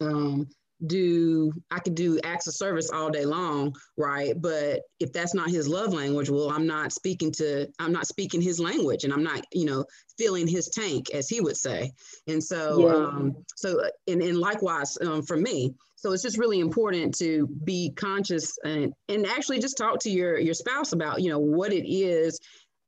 um, 0.00 0.48
do 0.86 1.52
I 1.70 1.80
could 1.80 1.94
do 1.94 2.20
acts 2.22 2.46
of 2.46 2.54
service 2.54 2.90
all 2.90 3.10
day 3.10 3.24
long, 3.24 3.74
right? 3.96 4.34
But 4.40 4.82
if 5.00 5.12
that's 5.12 5.34
not 5.34 5.50
his 5.50 5.68
love 5.68 5.92
language, 5.92 6.30
well, 6.30 6.50
I'm 6.50 6.66
not 6.66 6.92
speaking 6.92 7.32
to 7.32 7.66
I'm 7.78 7.92
not 7.92 8.06
speaking 8.06 8.40
his 8.40 8.60
language, 8.60 9.04
and 9.04 9.12
I'm 9.12 9.24
not 9.24 9.44
you 9.52 9.64
know 9.64 9.84
filling 10.16 10.46
his 10.46 10.68
tank, 10.68 11.10
as 11.10 11.28
he 11.28 11.40
would 11.40 11.56
say. 11.56 11.92
And 12.26 12.42
so, 12.42 12.80
yeah. 12.80 12.94
um, 12.94 13.36
so 13.56 13.82
and 14.06 14.22
and 14.22 14.38
likewise 14.38 14.96
um, 15.00 15.22
for 15.22 15.36
me. 15.36 15.74
So 15.96 16.12
it's 16.12 16.22
just 16.22 16.38
really 16.38 16.60
important 16.60 17.16
to 17.18 17.48
be 17.64 17.92
conscious 17.96 18.56
and 18.64 18.92
and 19.08 19.26
actually 19.26 19.58
just 19.58 19.76
talk 19.76 19.98
to 20.00 20.10
your 20.10 20.38
your 20.38 20.54
spouse 20.54 20.92
about 20.92 21.22
you 21.22 21.30
know 21.30 21.40
what 21.40 21.72
it 21.72 21.90
is 21.90 22.38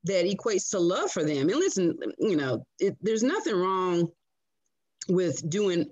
that 0.05 0.25
equates 0.25 0.71
to 0.71 0.79
love 0.79 1.11
for 1.11 1.25
them. 1.25 1.49
And 1.49 1.59
listen, 1.59 1.99
you 2.19 2.37
know, 2.37 2.65
it, 2.79 2.97
there's 3.03 3.23
nothing 3.23 3.55
wrong 3.55 4.09
with 5.09 5.49
doing 5.51 5.91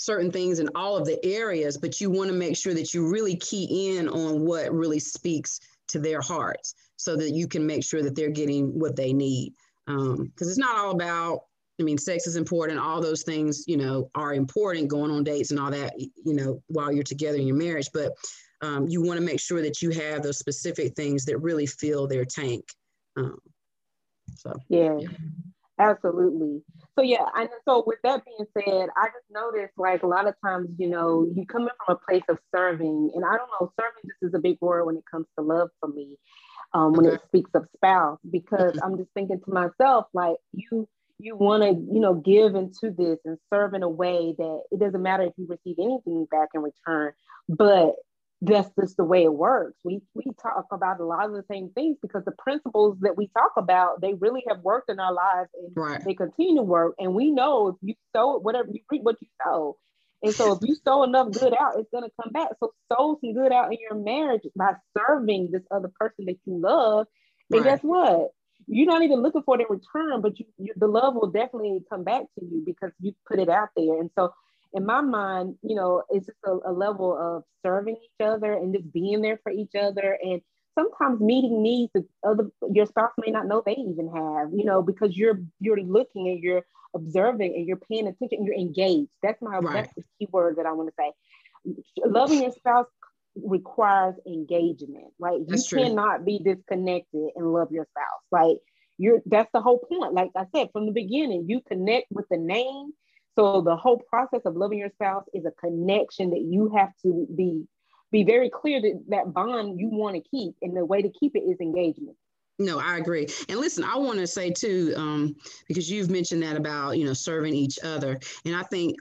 certain 0.00 0.32
things 0.32 0.60
in 0.60 0.68
all 0.74 0.96
of 0.96 1.04
the 1.04 1.22
areas, 1.22 1.76
but 1.76 2.00
you 2.00 2.08
want 2.08 2.30
to 2.30 2.34
make 2.34 2.56
sure 2.56 2.72
that 2.72 2.94
you 2.94 3.06
really 3.06 3.36
key 3.36 3.98
in 3.98 4.08
on 4.08 4.46
what 4.46 4.72
really 4.72 4.98
speaks 4.98 5.60
to 5.88 5.98
their 5.98 6.22
hearts 6.22 6.74
so 6.96 7.16
that 7.16 7.32
you 7.32 7.46
can 7.46 7.66
make 7.66 7.84
sure 7.84 8.02
that 8.02 8.16
they're 8.16 8.30
getting 8.30 8.78
what 8.78 8.96
they 8.96 9.12
need. 9.12 9.52
Because 9.86 10.18
um, 10.18 10.32
it's 10.38 10.56
not 10.56 10.78
all 10.78 10.92
about, 10.92 11.40
I 11.78 11.82
mean, 11.82 11.98
sex 11.98 12.26
is 12.26 12.36
important. 12.36 12.78
All 12.78 13.02
those 13.02 13.24
things, 13.24 13.64
you 13.66 13.76
know, 13.76 14.10
are 14.14 14.32
important 14.32 14.88
going 14.88 15.10
on 15.10 15.22
dates 15.22 15.50
and 15.50 15.60
all 15.60 15.70
that, 15.70 15.92
you 15.98 16.32
know, 16.32 16.62
while 16.68 16.90
you're 16.90 17.04
together 17.04 17.36
in 17.36 17.46
your 17.46 17.56
marriage. 17.56 17.90
But 17.92 18.12
um, 18.62 18.88
you 18.88 19.02
want 19.02 19.20
to 19.20 19.26
make 19.26 19.38
sure 19.38 19.60
that 19.60 19.82
you 19.82 19.90
have 19.90 20.22
those 20.22 20.38
specific 20.38 20.94
things 20.96 21.26
that 21.26 21.36
really 21.38 21.66
fill 21.66 22.06
their 22.06 22.24
tank. 22.24 22.64
Um, 23.18 23.36
so, 24.34 24.54
yeah. 24.70 24.96
yeah. 24.98 25.08
Absolutely. 25.80 26.62
So 26.98 27.02
yeah, 27.02 27.24
and 27.34 27.48
so 27.64 27.82
with 27.86 27.98
that 28.04 28.22
being 28.24 28.46
said, 28.52 28.88
I 28.96 29.06
just 29.06 29.24
noticed 29.30 29.72
like 29.78 30.02
a 30.02 30.06
lot 30.06 30.28
of 30.28 30.34
times, 30.44 30.68
you 30.78 30.88
know, 30.88 31.26
you 31.34 31.46
come 31.46 31.62
in 31.62 31.68
from 31.86 31.96
a 31.96 32.06
place 32.06 32.22
of 32.28 32.38
serving, 32.54 33.12
and 33.14 33.24
I 33.24 33.36
don't 33.36 33.48
know, 33.60 33.72
serving 33.80 34.02
just 34.04 34.18
is 34.22 34.34
a 34.34 34.38
big 34.38 34.58
word 34.60 34.84
when 34.84 34.96
it 34.96 35.04
comes 35.10 35.26
to 35.38 35.44
love 35.44 35.70
for 35.80 35.88
me, 35.88 36.18
um, 36.74 36.92
when 36.92 37.06
okay. 37.06 37.16
it 37.16 37.22
speaks 37.28 37.50
of 37.54 37.66
spouse, 37.76 38.18
because 38.30 38.74
mm-hmm. 38.74 38.84
I'm 38.84 38.98
just 38.98 39.10
thinking 39.14 39.40
to 39.40 39.50
myself, 39.50 40.06
like 40.12 40.36
you 40.52 40.86
you 41.18 41.36
want 41.36 41.62
to 41.62 41.68
you 41.70 42.00
know 42.00 42.14
give 42.14 42.54
into 42.54 42.90
this 42.96 43.18
and 43.24 43.38
serve 43.52 43.74
in 43.74 43.82
a 43.82 43.88
way 43.88 44.34
that 44.36 44.62
it 44.70 44.80
doesn't 44.80 45.02
matter 45.02 45.24
if 45.24 45.32
you 45.36 45.46
receive 45.46 45.76
anything 45.78 46.26
back 46.30 46.48
in 46.54 46.62
return 46.62 47.12
but 47.48 47.96
that's 48.42 48.70
just 48.80 48.96
the 48.96 49.04
way 49.04 49.24
it 49.24 49.32
works 49.32 49.78
we 49.84 50.00
we 50.14 50.24
talk 50.42 50.64
about 50.72 50.98
a 50.98 51.04
lot 51.04 51.26
of 51.26 51.32
the 51.32 51.44
same 51.50 51.70
things 51.74 51.96
because 52.00 52.24
the 52.24 52.32
principles 52.38 52.96
that 53.00 53.16
we 53.16 53.28
talk 53.36 53.52
about 53.58 54.00
they 54.00 54.14
really 54.14 54.42
have 54.48 54.60
worked 54.60 54.90
in 54.90 54.98
our 54.98 55.12
lives 55.12 55.50
and 55.54 55.72
right. 55.76 56.02
they 56.04 56.14
continue 56.14 56.56
to 56.56 56.62
work 56.62 56.94
and 56.98 57.14
we 57.14 57.30
know 57.30 57.68
if 57.68 57.76
you 57.82 57.94
sow 58.14 58.38
whatever 58.38 58.68
you 58.72 58.80
reap 58.90 59.02
what 59.02 59.16
you 59.20 59.28
sow 59.44 59.76
and 60.22 60.34
so 60.34 60.54
if 60.54 60.58
you 60.62 60.74
sow 60.84 61.02
enough 61.02 61.30
good 61.32 61.54
out 61.58 61.74
it's 61.76 61.90
going 61.90 62.04
to 62.04 62.10
come 62.22 62.32
back 62.32 62.48
so 62.60 62.72
sow 62.90 63.18
some 63.20 63.34
good 63.34 63.52
out 63.52 63.72
in 63.72 63.78
your 63.78 63.94
marriage 63.94 64.42
by 64.56 64.72
serving 64.96 65.50
this 65.52 65.62
other 65.70 65.90
person 66.00 66.24
that 66.24 66.36
you 66.46 66.58
love 66.58 67.06
and 67.50 67.60
right. 67.60 67.74
guess 67.74 67.80
what 67.82 68.28
you're 68.66 68.86
not 68.86 69.02
even 69.02 69.22
looking 69.22 69.42
for 69.42 69.60
it 69.60 69.66
in 69.68 69.76
return, 69.76 70.20
but 70.20 70.38
you, 70.38 70.46
you, 70.58 70.72
the 70.76 70.86
love 70.86 71.14
will 71.14 71.30
definitely 71.30 71.80
come 71.90 72.04
back 72.04 72.22
to 72.38 72.44
you 72.44 72.62
because 72.64 72.92
you 73.00 73.12
put 73.26 73.38
it 73.38 73.48
out 73.48 73.70
there. 73.76 73.98
And 74.00 74.10
so, 74.16 74.32
in 74.72 74.86
my 74.86 75.00
mind, 75.00 75.56
you 75.62 75.74
know, 75.74 76.02
it's 76.10 76.26
just 76.26 76.38
a, 76.44 76.70
a 76.70 76.72
level 76.72 77.16
of 77.18 77.44
serving 77.64 77.96
each 77.96 78.26
other 78.26 78.52
and 78.52 78.74
just 78.74 78.92
being 78.92 79.20
there 79.20 79.40
for 79.42 79.50
each 79.50 79.74
other, 79.74 80.18
and 80.22 80.40
sometimes 80.78 81.20
meeting 81.20 81.62
needs 81.62 81.90
that 81.94 82.04
other 82.24 82.50
your 82.72 82.86
spouse 82.86 83.12
may 83.18 83.32
not 83.32 83.46
know 83.46 83.62
they 83.64 83.72
even 83.72 84.10
have. 84.14 84.50
You 84.52 84.64
know, 84.64 84.82
because 84.82 85.16
you're 85.16 85.40
you're 85.60 85.80
looking 85.80 86.28
and 86.28 86.42
you're 86.42 86.64
observing 86.94 87.54
and 87.54 87.66
you're 87.66 87.76
paying 87.76 88.06
attention, 88.06 88.38
and 88.38 88.46
you're 88.46 88.54
engaged. 88.54 89.10
That's 89.22 89.40
my 89.42 89.58
right. 89.58 89.74
that's 89.74 89.94
the 89.94 90.04
key 90.18 90.28
word 90.30 90.56
that 90.56 90.66
I 90.66 90.72
want 90.72 90.88
to 90.88 90.94
say. 90.98 91.12
Loving 92.04 92.42
your 92.42 92.52
spouse 92.52 92.86
requires 93.36 94.14
engagement, 94.26 95.12
right? 95.18 95.40
That's 95.46 95.70
you 95.70 95.78
true. 95.78 95.88
cannot 95.88 96.24
be 96.24 96.38
disconnected 96.38 97.30
and 97.36 97.52
love 97.52 97.70
your 97.70 97.86
spouse. 97.90 98.22
Like 98.30 98.58
you're 98.98 99.20
that's 99.26 99.50
the 99.52 99.60
whole 99.60 99.78
point. 99.78 100.14
Like 100.14 100.30
I 100.36 100.46
said 100.54 100.68
from 100.72 100.86
the 100.86 100.92
beginning, 100.92 101.46
you 101.48 101.60
connect 101.66 102.06
with 102.10 102.26
the 102.30 102.38
name. 102.38 102.92
So 103.40 103.62
the 103.62 103.74
whole 103.74 103.96
process 103.96 104.42
of 104.44 104.54
loving 104.54 104.78
your 104.78 104.90
spouse 104.90 105.24
is 105.32 105.46
a 105.46 105.50
connection 105.52 106.28
that 106.30 106.42
you 106.42 106.70
have 106.76 106.90
to 107.02 107.26
be 107.34 107.66
be 108.12 108.22
very 108.22 108.50
clear 108.50 108.82
that 108.82 109.04
that 109.08 109.32
bond 109.32 109.80
you 109.80 109.88
want 109.88 110.16
to 110.16 110.30
keep, 110.30 110.56
and 110.60 110.76
the 110.76 110.84
way 110.84 111.00
to 111.00 111.08
keep 111.08 111.34
it 111.34 111.40
is 111.40 111.58
engagement. 111.60 112.16
No, 112.58 112.78
I 112.78 112.98
agree. 112.98 113.28
And 113.48 113.58
listen, 113.58 113.82
I 113.82 113.96
want 113.96 114.18
to 114.18 114.26
say 114.26 114.50
too, 114.50 114.92
um, 114.94 115.36
because 115.68 115.90
you've 115.90 116.10
mentioned 116.10 116.42
that 116.42 116.56
about 116.56 116.98
you 116.98 117.06
know 117.06 117.14
serving 117.14 117.54
each 117.54 117.78
other, 117.82 118.18
and 118.44 118.54
I 118.54 118.62
think 118.64 118.96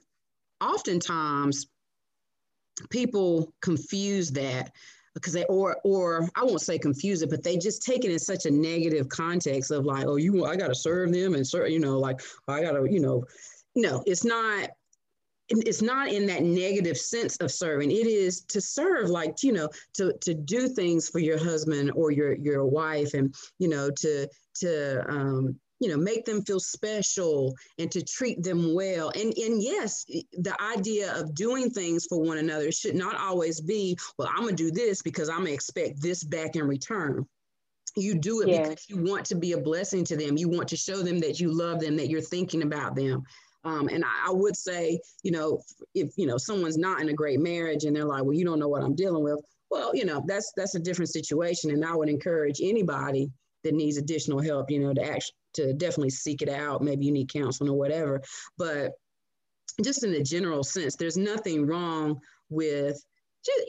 oftentimes 0.61 1.67
people 2.89 3.53
confuse 3.61 4.31
that 4.31 4.71
because 5.15 5.33
they 5.33 5.43
or 5.45 5.81
or 5.83 6.29
I 6.35 6.45
won't 6.45 6.61
say 6.61 6.79
confuse 6.79 7.23
it, 7.23 7.29
but 7.29 7.43
they 7.43 7.57
just 7.57 7.83
take 7.83 8.05
it 8.05 8.11
in 8.11 8.19
such 8.19 8.45
a 8.45 8.51
negative 8.51 9.09
context 9.09 9.71
of 9.71 9.85
like, 9.85 10.05
oh, 10.05 10.15
you 10.15 10.45
I 10.45 10.55
gotta 10.55 10.75
serve 10.75 11.11
them 11.11 11.33
and 11.33 11.45
serve, 11.45 11.71
you 11.71 11.79
know, 11.79 11.99
like 11.99 12.21
I 12.47 12.61
gotta, 12.61 12.89
you 12.89 13.01
know, 13.01 13.25
no, 13.79 14.03
it's 14.05 14.25
not 14.25 14.69
it's 15.49 15.81
not 15.81 16.09
in 16.09 16.27
that 16.27 16.43
negative 16.43 16.97
sense 16.97 17.35
of 17.37 17.51
serving. 17.51 17.91
It 17.91 18.07
is 18.07 18.41
to 18.41 18.61
serve 18.61 19.09
like 19.09 19.41
you 19.43 19.51
know 19.51 19.69
to 19.93 20.13
to 20.21 20.33
do 20.33 20.67
things 20.67 21.09
for 21.09 21.19
your 21.19 21.39
husband 21.39 21.91
or 21.95 22.11
your 22.11 22.33
your 22.35 22.65
wife 22.65 23.13
and 23.13 23.33
you 23.57 23.67
know 23.67 23.89
to 23.89 24.27
to 24.55 25.09
um 25.09 25.59
you 25.79 25.89
know 25.89 25.97
make 25.97 26.25
them 26.25 26.43
feel 26.43 26.59
special 26.59 27.55
and 27.79 27.91
to 27.91 28.03
treat 28.03 28.43
them 28.43 28.75
well. 28.75 29.11
And 29.15 29.33
and 29.37 29.61
yes 29.61 30.05
the 30.05 30.55
idea 30.61 31.15
of 31.15 31.33
doing 31.33 31.71
things 31.71 32.05
for 32.05 32.19
one 32.19 32.37
another 32.37 32.71
should 32.71 32.95
not 32.95 33.19
always 33.19 33.59
be 33.59 33.97
well 34.17 34.29
i'm 34.29 34.43
gonna 34.43 34.55
do 34.55 34.71
this 34.71 35.01
because 35.01 35.29
i'm 35.29 35.39
gonna 35.39 35.51
expect 35.51 36.01
this 36.01 36.23
back 36.23 36.55
in 36.55 36.67
return. 36.67 37.25
You 37.95 38.13
do 38.13 38.41
it 38.41 38.49
yes. 38.49 38.69
because 38.69 38.89
you 38.89 39.03
want 39.03 39.25
to 39.25 39.35
be 39.35 39.53
a 39.53 39.57
blessing 39.57 40.03
to 40.05 40.15
them. 40.15 40.37
You 40.37 40.47
want 40.47 40.67
to 40.69 40.77
show 40.77 41.01
them 41.01 41.19
that 41.21 41.39
you 41.39 41.51
love 41.51 41.79
them 41.79 41.97
that 41.97 42.07
you're 42.07 42.21
thinking 42.21 42.61
about 42.61 42.95
them 42.95 43.23
um, 43.65 43.89
and 43.89 44.03
I, 44.03 44.27
I, 44.27 44.31
would 44.31 44.55
say 44.55 44.99
you 45.23 45.31
know 45.31 45.61
if 45.93 46.11
you 46.17 46.25
know 46.27 46.37
someone's 46.37 46.77
not 46.77 47.01
in 47.01 47.09
a 47.09 47.13
great 47.13 47.39
marriage 47.39 47.83
and 47.83 47.95
they're 47.95 48.05
like 48.05 48.23
well 48.23 48.33
you 48.33 48.45
don't 48.45 48.59
know 48.59 48.69
what 48.69 48.83
i'm 48.83 48.95
dealing 48.95 49.23
with 49.23 49.39
well 49.69 49.93
you 49.93 50.05
know 50.05 50.23
that's 50.27 50.53
that's 50.55 50.75
a 50.75 50.79
different 50.79 51.09
situation 51.09 51.71
and 51.71 51.83
i 51.83 51.93
would 51.93 52.09
encourage 52.09 52.61
anybody 52.61 53.29
that 53.63 53.73
needs 53.73 53.97
additional 53.97 54.39
help 54.39 54.71
you 54.71 54.79
know 54.79 54.93
to 54.93 55.03
actually 55.03 55.35
to 55.53 55.73
definitely 55.73 56.09
seek 56.09 56.41
it 56.41 56.49
out. 56.49 56.81
Maybe 56.81 57.05
you 57.05 57.11
need 57.11 57.31
counseling 57.31 57.69
or 57.69 57.77
whatever. 57.77 58.21
But 58.57 58.93
just 59.83 60.03
in 60.03 60.13
a 60.13 60.23
general 60.23 60.63
sense, 60.63 60.95
there's 60.95 61.17
nothing 61.17 61.65
wrong 61.65 62.19
with, 62.49 63.01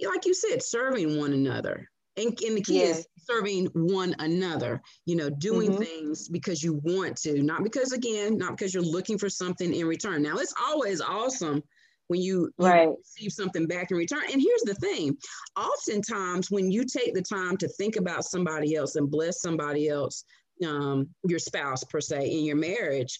like 0.06 0.26
you 0.26 0.34
said, 0.34 0.62
serving 0.62 1.18
one 1.18 1.32
another. 1.32 1.88
And, 2.20 2.38
and 2.42 2.56
the 2.56 2.62
key 2.62 2.82
is 2.82 3.06
serving 3.16 3.66
one 3.72 4.14
another, 4.18 4.82
you 5.06 5.16
know, 5.16 5.30
doing 5.30 5.70
mm-hmm. 5.70 5.82
things 5.82 6.28
because 6.28 6.62
you 6.62 6.80
want 6.84 7.16
to, 7.18 7.42
not 7.42 7.62
because, 7.62 7.92
again, 7.92 8.36
not 8.36 8.56
because 8.56 8.74
you're 8.74 8.82
looking 8.82 9.18
for 9.18 9.28
something 9.28 9.72
in 9.72 9.86
return. 9.86 10.22
Now, 10.22 10.36
it's 10.36 10.54
always 10.60 11.00
awesome 11.00 11.62
when 12.08 12.20
you, 12.20 12.50
you 12.58 12.66
right. 12.66 12.88
receive 12.88 13.32
something 13.32 13.66
back 13.66 13.90
in 13.90 13.96
return. 13.96 14.24
And 14.32 14.42
here's 14.42 14.62
the 14.62 14.74
thing 14.74 15.16
oftentimes, 15.56 16.50
when 16.50 16.70
you 16.70 16.84
take 16.84 17.14
the 17.14 17.22
time 17.22 17.56
to 17.58 17.68
think 17.68 17.96
about 17.96 18.24
somebody 18.24 18.74
else 18.74 18.96
and 18.96 19.10
bless 19.10 19.40
somebody 19.40 19.88
else, 19.88 20.24
um, 20.66 21.08
your 21.26 21.38
spouse 21.38 21.84
per 21.84 22.00
se 22.00 22.30
in 22.30 22.44
your 22.44 22.56
marriage, 22.56 23.18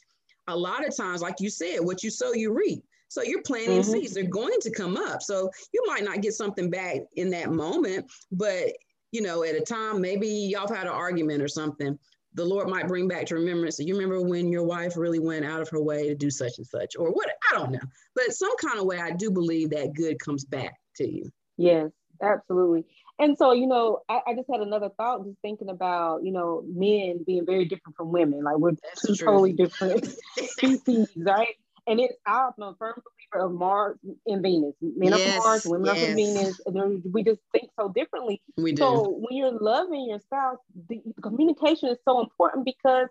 a 0.49 0.57
lot 0.57 0.87
of 0.87 0.97
times, 0.97 1.23
like 1.23 1.37
you 1.38 1.50
said, 1.50 1.78
what 1.80 2.02
you 2.02 2.11
sow, 2.11 2.33
you 2.33 2.52
reap. 2.52 2.83
So 3.09 3.23
you're 3.23 3.42
planting 3.42 3.80
mm-hmm. 3.80 3.90
seeds; 3.90 4.14
they're 4.14 4.25
going 4.25 4.59
to 4.61 4.71
come 4.71 4.97
up. 4.97 5.21
So 5.23 5.50
you 5.73 5.83
might 5.87 6.04
not 6.04 6.21
get 6.21 6.35
something 6.35 6.71
back 6.71 6.99
in 7.16 7.30
that 7.30 7.50
moment, 7.50 8.11
but 8.30 8.73
you 9.12 9.23
know, 9.23 9.45
at 9.45 9.55
a 9.55 9.61
time, 9.61 10.00
maybe 10.00 10.29
y'all 10.29 10.73
had 10.73 10.87
an 10.87 10.93
argument 10.93 11.43
or 11.43 11.49
something. 11.49 11.99
The 12.35 12.45
Lord 12.45 12.69
might 12.69 12.87
bring 12.87 13.09
back 13.09 13.26
to 13.26 13.35
remembrance. 13.35 13.76
So 13.76 13.83
you 13.83 13.95
remember 13.95 14.23
when 14.23 14.52
your 14.52 14.62
wife 14.62 14.97
really 14.97 15.19
went 15.19 15.45
out 15.45 15.61
of 15.61 15.69
her 15.71 15.83
way 15.83 16.09
to 16.09 16.14
do 16.14 16.31
such 16.31 16.59
and 16.59 16.67
such, 16.67 16.95
or 16.97 17.11
what? 17.11 17.29
I 17.50 17.57
don't 17.57 17.73
know, 17.73 17.81
but 18.14 18.33
some 18.33 18.57
kind 18.59 18.79
of 18.79 18.87
way, 18.87 19.00
I 19.00 19.11
do 19.11 19.31
believe 19.31 19.71
that 19.71 19.95
good 19.95 20.21
comes 20.21 20.45
back 20.45 20.75
to 20.97 21.11
you. 21.11 21.31
Yes, 21.57 21.90
absolutely. 22.23 22.85
And 23.19 23.37
so, 23.37 23.52
you 23.52 23.67
know, 23.67 24.00
I, 24.09 24.21
I, 24.29 24.35
just 24.35 24.49
had 24.50 24.61
another 24.61 24.88
thought 24.97 25.26
just 25.26 25.37
thinking 25.43 25.69
about, 25.69 26.25
you 26.25 26.33
know, 26.33 26.64
men 26.67 27.23
being 27.26 27.45
very 27.45 27.67
different 27.67 27.95
from 27.95 28.12
women. 28.12 28.43
Like 28.43 28.57
we're 28.57 28.73
That's 28.83 29.02
two 29.07 29.14
true. 29.14 29.26
totally 29.26 29.52
different 29.52 30.07
species, 30.37 31.09
right? 31.19 31.55
And 31.87 32.00
it's 32.00 32.14
I'm 32.26 32.52
a 32.59 32.75
firm 32.79 32.95
believer 32.95 33.20
of 33.35 33.53
Mars 33.53 33.99
and 34.27 34.43
Venus. 34.43 34.75
Men 34.81 35.11
yes, 35.11 35.21
are 35.21 35.33
from 35.33 35.39
Mars, 35.39 35.67
women 35.67 35.87
yes. 35.87 35.97
are 35.97 36.07
from 36.07 36.75
Venus. 36.75 37.05
We 37.13 37.25
just 37.25 37.41
think 37.53 37.71
so 37.79 37.89
differently. 37.89 38.43
We 38.57 38.73
do. 38.73 38.79
So 38.79 39.09
when 39.19 39.37
you're 39.37 39.59
loving 39.59 40.09
your 40.09 40.21
spouse, 40.21 40.59
the 40.89 41.01
communication 41.23 41.91
is 41.91 41.99
so 42.05 42.21
important 42.21 42.65
because 42.65 43.09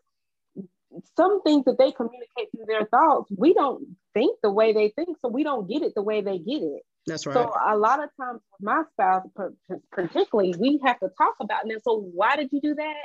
some 1.16 1.42
things 1.44 1.66
that 1.66 1.78
they 1.78 1.92
communicate 1.92 2.50
through 2.52 2.66
their 2.68 2.86
thoughts, 2.86 3.32
we 3.36 3.54
don't 3.54 3.96
think 4.14 4.38
the 4.42 4.52
way 4.52 4.74
they 4.74 4.90
think, 4.90 5.18
so 5.22 5.30
we 5.30 5.44
don't 5.44 5.70
get 5.70 5.84
it 5.84 5.94
the 5.96 6.02
way 6.02 6.22
they 6.22 6.40
get 6.40 6.62
it. 6.62 6.82
That's 7.06 7.26
right. 7.26 7.34
So 7.34 7.54
a 7.68 7.78
lot 7.78 8.04
of 8.04 8.10
times 8.20 8.42
with 8.52 8.62
my 8.62 8.84
spouse, 8.92 9.26
particularly, 9.92 10.56
we 10.60 10.80
have 10.84 11.00
to 11.00 11.10
talk 11.18 11.36
about 11.40 11.70
it. 11.70 11.84
so 11.84 12.02
why 12.14 12.36
did 12.36 12.50
you 12.52 12.62
do 12.62 12.76
that? 12.76 12.96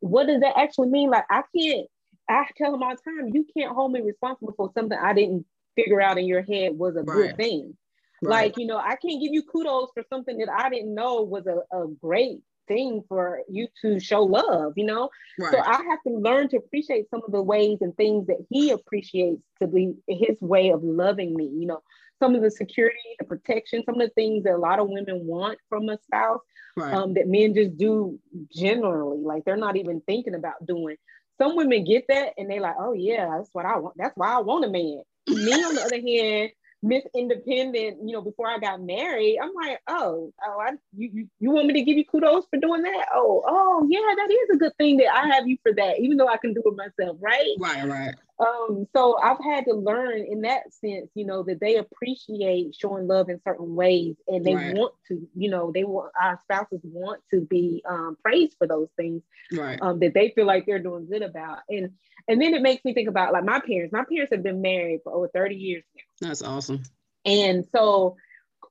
What 0.00 0.26
does 0.26 0.40
that 0.40 0.58
actually 0.58 0.88
mean? 0.88 1.10
Like 1.10 1.24
I 1.30 1.42
can't. 1.56 1.86
I 2.28 2.46
tell 2.56 2.74
him 2.74 2.82
all 2.82 2.94
the 2.94 3.02
time, 3.02 3.34
you 3.34 3.46
can't 3.56 3.74
hold 3.74 3.92
me 3.92 4.00
responsible 4.00 4.54
for 4.56 4.70
something 4.74 4.98
I 4.98 5.12
didn't 5.12 5.44
figure 5.76 6.00
out 6.00 6.18
in 6.18 6.26
your 6.26 6.42
head 6.42 6.72
was 6.76 6.96
a 6.96 7.02
right. 7.02 7.16
good 7.16 7.36
thing. 7.36 7.76
Right. 8.22 8.44
Like 8.44 8.58
you 8.58 8.66
know, 8.66 8.78
I 8.78 8.96
can't 8.96 9.20
give 9.20 9.32
you 9.32 9.42
kudos 9.42 9.90
for 9.94 10.04
something 10.08 10.38
that 10.38 10.48
I 10.50 10.68
didn't 10.70 10.94
know 10.94 11.22
was 11.22 11.46
a, 11.46 11.58
a 11.76 11.86
great 11.88 12.40
thing 12.66 13.02
for 13.08 13.40
you 13.48 13.68
to 13.82 14.00
show 14.00 14.22
love, 14.22 14.72
you 14.76 14.86
know? 14.86 15.10
Right. 15.38 15.52
So 15.52 15.60
I 15.60 15.82
have 15.82 16.02
to 16.06 16.14
learn 16.14 16.48
to 16.50 16.56
appreciate 16.56 17.10
some 17.10 17.22
of 17.24 17.32
the 17.32 17.42
ways 17.42 17.78
and 17.80 17.96
things 17.96 18.26
that 18.28 18.38
he 18.50 18.70
appreciates 18.70 19.42
to 19.60 19.66
be 19.66 19.94
his 20.08 20.40
way 20.40 20.70
of 20.70 20.82
loving 20.82 21.34
me, 21.34 21.44
you 21.44 21.66
know, 21.66 21.82
some 22.22 22.34
of 22.34 22.42
the 22.42 22.50
security, 22.50 22.96
the 23.18 23.24
protection, 23.24 23.82
some 23.84 24.00
of 24.00 24.08
the 24.08 24.14
things 24.14 24.44
that 24.44 24.54
a 24.54 24.58
lot 24.58 24.78
of 24.78 24.88
women 24.88 25.26
want 25.26 25.58
from 25.68 25.88
a 25.88 25.98
spouse 26.04 26.40
right. 26.76 26.94
um, 26.94 27.14
that 27.14 27.28
men 27.28 27.54
just 27.54 27.76
do 27.76 28.18
generally, 28.52 29.18
like 29.18 29.44
they're 29.44 29.56
not 29.56 29.76
even 29.76 30.00
thinking 30.02 30.34
about 30.34 30.64
doing. 30.66 30.96
Some 31.40 31.56
women 31.56 31.84
get 31.84 32.04
that 32.08 32.34
and 32.38 32.50
they're 32.50 32.60
like, 32.60 32.76
oh 32.78 32.92
yeah, 32.92 33.28
that's 33.36 33.50
what 33.52 33.66
I 33.66 33.78
want. 33.78 33.96
That's 33.96 34.16
why 34.16 34.34
I 34.34 34.40
want 34.40 34.64
a 34.64 34.68
man. 34.68 35.02
Me 35.28 35.52
on 35.52 35.74
the 35.74 35.82
other 35.82 36.00
hand, 36.00 36.50
Miss 36.84 37.02
Independent, 37.14 37.96
you 38.04 38.12
know, 38.12 38.20
before 38.20 38.46
I 38.46 38.58
got 38.58 38.82
married, 38.82 39.38
I'm 39.42 39.52
like, 39.54 39.80
oh, 39.88 40.32
oh, 40.46 40.58
I, 40.60 40.72
you, 40.94 41.10
you, 41.14 41.28
you 41.40 41.50
want 41.50 41.66
me 41.66 41.72
to 41.74 41.82
give 41.82 41.96
you 41.96 42.04
kudos 42.04 42.44
for 42.50 42.58
doing 42.58 42.82
that? 42.82 43.06
Oh, 43.14 43.42
oh, 43.48 43.86
yeah, 43.88 44.00
that 44.00 44.30
is 44.30 44.54
a 44.54 44.58
good 44.58 44.76
thing 44.76 44.98
that 44.98 45.14
I 45.14 45.34
have 45.34 45.48
you 45.48 45.56
for 45.62 45.72
that, 45.72 45.98
even 46.00 46.18
though 46.18 46.28
I 46.28 46.36
can 46.36 46.52
do 46.52 46.62
it 46.64 46.76
myself, 46.76 47.16
right? 47.20 47.56
Right, 47.58 47.88
right. 47.88 48.14
Um, 48.38 48.88
so 48.94 49.16
I've 49.22 49.42
had 49.42 49.64
to 49.66 49.74
learn 49.74 50.18
in 50.18 50.40
that 50.42 50.72
sense, 50.72 51.08
you 51.14 51.24
know, 51.24 51.44
that 51.44 51.60
they 51.60 51.76
appreciate 51.76 52.74
showing 52.74 53.06
love 53.06 53.28
in 53.28 53.40
certain 53.46 53.76
ways, 53.76 54.16
and 54.26 54.44
they 54.44 54.54
right. 54.54 54.74
want 54.74 54.94
to, 55.08 55.28
you 55.36 55.50
know, 55.50 55.70
they 55.72 55.84
want 55.84 56.12
our 56.20 56.40
spouses 56.42 56.80
want 56.82 57.20
to 57.32 57.42
be 57.42 57.82
um, 57.88 58.16
praised 58.22 58.56
for 58.58 58.66
those 58.66 58.88
things, 58.96 59.22
right? 59.52 59.80
Um, 59.80 60.00
that 60.00 60.14
they 60.14 60.30
feel 60.30 60.46
like 60.46 60.66
they're 60.66 60.80
doing 60.80 61.06
good 61.06 61.22
about, 61.22 61.58
and 61.68 61.90
and 62.26 62.42
then 62.42 62.54
it 62.54 62.62
makes 62.62 62.84
me 62.84 62.92
think 62.92 63.08
about 63.08 63.32
like 63.32 63.44
my 63.44 63.60
parents. 63.60 63.92
My 63.92 64.04
parents 64.04 64.32
have 64.32 64.42
been 64.42 64.60
married 64.60 65.00
for 65.04 65.12
over 65.12 65.28
thirty 65.28 65.56
years 65.56 65.84
now. 65.94 66.28
That's 66.28 66.42
awesome. 66.42 66.82
And 67.24 67.64
so 67.74 68.16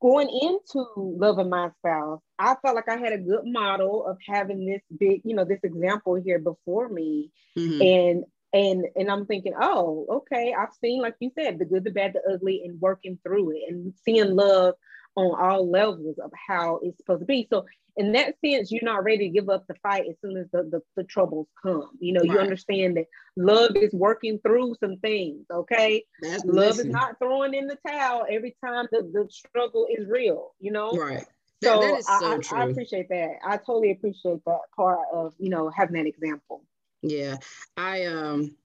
going 0.02 0.28
into 0.30 0.86
loving 0.98 1.50
my 1.50 1.70
spouse, 1.80 2.20
I 2.38 2.56
felt 2.62 2.76
like 2.76 2.90
I 2.90 2.98
had 2.98 3.14
a 3.14 3.18
good 3.18 3.46
model 3.46 4.06
of 4.06 4.18
having 4.28 4.66
this 4.66 4.82
big, 5.00 5.22
you 5.24 5.34
know, 5.34 5.46
this 5.46 5.62
example 5.64 6.16
here 6.16 6.40
before 6.40 6.90
me. 6.90 7.32
Mm-hmm. 7.58 7.82
And 7.82 8.26
and 8.54 8.86
and 8.96 9.10
i'm 9.10 9.26
thinking 9.26 9.54
oh 9.60 10.06
okay 10.10 10.54
i've 10.58 10.74
seen 10.80 11.02
like 11.02 11.16
you 11.20 11.32
said 11.38 11.58
the 11.60 11.66
good 11.66 11.84
the 11.84 11.92
bad 11.92 12.14
the 12.14 12.34
ugly 12.34 12.62
and 12.66 12.80
working 12.80 13.18
through 13.24 13.52
it 13.52 13.64
and 13.68 13.94
seeing 14.06 14.36
love 14.36 14.76
on 15.16 15.40
all 15.40 15.70
levels 15.70 16.18
of 16.20 16.32
how 16.48 16.80
it's 16.82 16.98
supposed 16.98 17.22
to 17.22 17.26
be. 17.26 17.48
So 17.50 17.66
in 17.96 18.14
that 18.14 18.36
sense 18.44 18.72
you're 18.72 18.84
not 18.84 19.04
ready 19.04 19.28
to 19.28 19.34
give 19.34 19.50
up 19.50 19.68
the 19.68 19.76
fight 19.76 20.06
as 20.10 20.16
soon 20.20 20.38
as 20.38 20.48
the, 20.52 20.64
the, 20.64 20.82
the 20.96 21.04
troubles 21.04 21.48
come. 21.62 21.92
You 22.00 22.14
know 22.14 22.22
right. 22.22 22.32
you 22.32 22.40
understand 22.40 22.98
that 22.98 23.06
love 23.38 23.76
is 23.76 23.94
working 23.94 24.40
through 24.40 24.76
some 24.80 24.98
things 24.98 25.46
okay? 25.52 26.04
That's 26.22 26.44
love 26.46 26.80
is 26.80 26.86
not 26.86 27.20
throwing 27.20 27.54
in 27.54 27.68
the 27.68 27.78
towel 27.88 28.26
every 28.30 28.56
time 28.64 28.88
the, 28.92 29.02
the 29.02 29.28
struggle 29.30 29.88
is 29.96 30.08
real 30.08 30.54
you 30.60 30.72
know? 30.72 30.92
Right. 30.92 31.26
So, 31.64 31.80
that, 31.80 32.04
that 32.08 32.20
so 32.20 32.34
I, 32.34 32.38
true. 32.40 32.58
I 32.58 32.66
appreciate 32.66 33.08
that. 33.08 33.36
I 33.46 33.56
totally 33.56 33.92
appreciate 33.92 34.44
that 34.46 34.60
part 34.76 35.00
of 35.14 35.34
you 35.38 35.50
know 35.50 35.72
having 35.76 35.96
that 35.96 36.08
example 36.08 36.64
yeah, 37.04 37.38
I 37.78 38.06
um 38.06 38.56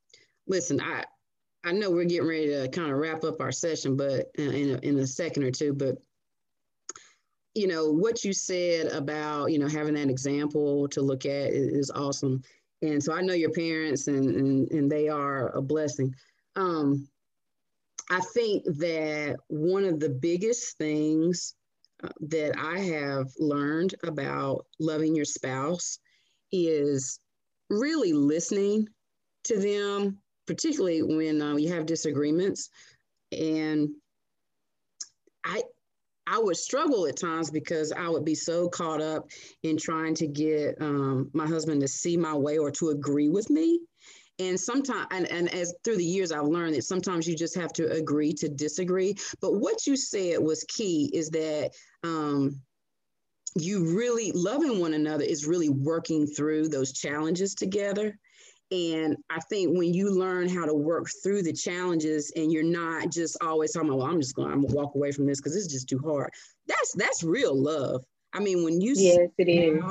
listen. 0.47 0.81
I 0.81 1.05
I 1.65 1.73
know 1.73 1.91
we're 1.91 2.05
getting 2.05 2.29
ready 2.29 2.49
to 2.49 2.69
kind 2.69 2.91
of 2.91 2.99
wrap 2.99 3.25
up 3.25 3.41
our 3.41 3.53
session, 3.53 3.97
but 3.97 4.27
uh, 4.39 4.43
in 4.43 4.71
a, 4.71 4.79
in 4.79 4.99
a 5.01 5.07
second 5.07 5.43
or 5.43 5.51
two, 5.51 5.75
but 5.75 5.99
you 7.55 7.67
know 7.67 7.91
what 7.91 8.25
you 8.25 8.33
said 8.33 8.87
about 8.93 9.51
you 9.51 9.59
know 9.59 9.67
having 9.67 9.95
that 9.95 10.09
example 10.09 10.87
to 10.89 11.03
look 11.03 11.27
at 11.27 11.53
is, 11.53 11.91
awesome 11.91 12.41
and 12.83 13.03
so 13.03 13.13
i 13.13 13.21
know 13.21 13.35
your 13.35 13.51
parents 13.51 14.07
and 14.07 14.37
and, 14.37 14.71
and 14.71 14.91
they 14.91 15.09
are 15.09 15.49
a 15.57 15.61
blessing 15.61 16.15
um, 16.55 17.09
i 18.11 18.21
think 18.33 18.63
that 18.65 19.37
one 19.49 19.85
of 19.85 19.99
the 19.99 20.09
biggest 20.09 20.79
things 20.79 21.55
uh, 22.05 22.09
that 22.21 22.57
i 22.59 22.79
have 22.79 23.27
learned 23.41 23.95
about 24.05 24.67
loving 24.79 25.17
your 25.17 25.25
spouse 25.25 25.99
is 26.53 27.19
really 27.71 28.13
listening 28.13 28.89
to 29.45 29.59
them, 29.59 30.19
particularly 30.47 31.03
when 31.03 31.41
uh, 31.41 31.57
you 31.57 31.73
have 31.73 31.87
disagreements. 31.87 32.71
And 33.33 33.91
I, 35.45 35.63
I 36.27 36.39
would 36.39 36.57
struggle 36.57 37.07
at 37.07 37.19
times 37.19 37.51
because 37.51 37.93
I 37.93 38.09
would 38.09 38.25
be 38.25 38.35
so 38.35 38.69
caught 38.69 39.01
up 39.01 39.27
in 39.63 39.77
trying 39.77 40.15
to 40.17 40.27
get 40.27 40.77
um, 40.81 41.31
my 41.33 41.47
husband 41.47 41.81
to 41.81 41.89
see 41.89 42.17
my 42.17 42.35
way 42.35 42.59
or 42.59 42.71
to 42.73 42.91
agree 42.91 43.29
with 43.29 43.49
me. 43.51 43.81
And 44.41 44.59
sometimes, 44.59 45.07
and, 45.11 45.27
and 45.33 45.53
as 45.53 45.75
through 45.83 45.97
the 45.97 46.05
years, 46.05 46.31
I've 46.31 46.47
learned 46.47 46.75
that 46.77 46.85
sometimes 46.85 47.27
you 47.27 47.35
just 47.35 47.57
have 47.57 47.73
to 47.73 47.91
agree 47.91 48.33
to 48.35 48.49
disagree. 48.49 49.17
But 49.41 49.55
what 49.55 49.87
you 49.87 49.97
said 49.97 50.39
was 50.39 50.65
key 50.65 51.11
is 51.13 51.29
that 51.31 51.73
um, 52.05 52.61
you 53.61 53.97
really 53.97 54.33
loving 54.33 54.81
one 54.81 54.95
another 54.95 55.25
is 55.25 55.47
really 55.47 55.69
working 55.69 56.27
through 56.27 56.69
those 56.69 56.93
challenges 56.93 57.55
together. 57.55 58.19
And 58.71 59.17
I 59.31 59.41
think 59.49 59.79
when 59.79 59.95
you 59.95 60.11
learn 60.11 60.49
how 60.49 60.67
to 60.67 60.75
work 60.75 61.09
through 61.23 61.43
the 61.43 61.53
challenges 61.53 62.31
and 62.37 62.53
you're 62.53 62.63
not 62.63 63.11
just 63.11 63.37
always 63.43 63.73
talking 63.73 63.89
about, 63.89 63.99
well, 63.99 64.09
I'm 64.09 64.21
just 64.21 64.35
going, 64.35 64.53
I'm 64.53 64.63
gonna 64.63 64.75
walk 64.75 64.95
away 64.95 65.11
from 65.11 65.27
this 65.27 65.41
because 65.41 65.57
it's 65.57 65.73
just 65.73 65.89
too 65.89 66.01
hard. 66.05 66.31
That's 66.67 66.93
that's 66.95 67.23
real 67.23 67.59
love. 67.59 68.05
I 68.35 68.41
mean, 68.41 68.63
when 68.65 68.81
you 68.81 68.95
yes, 68.95 69.31
it 69.39 69.49
is. 69.49 69.83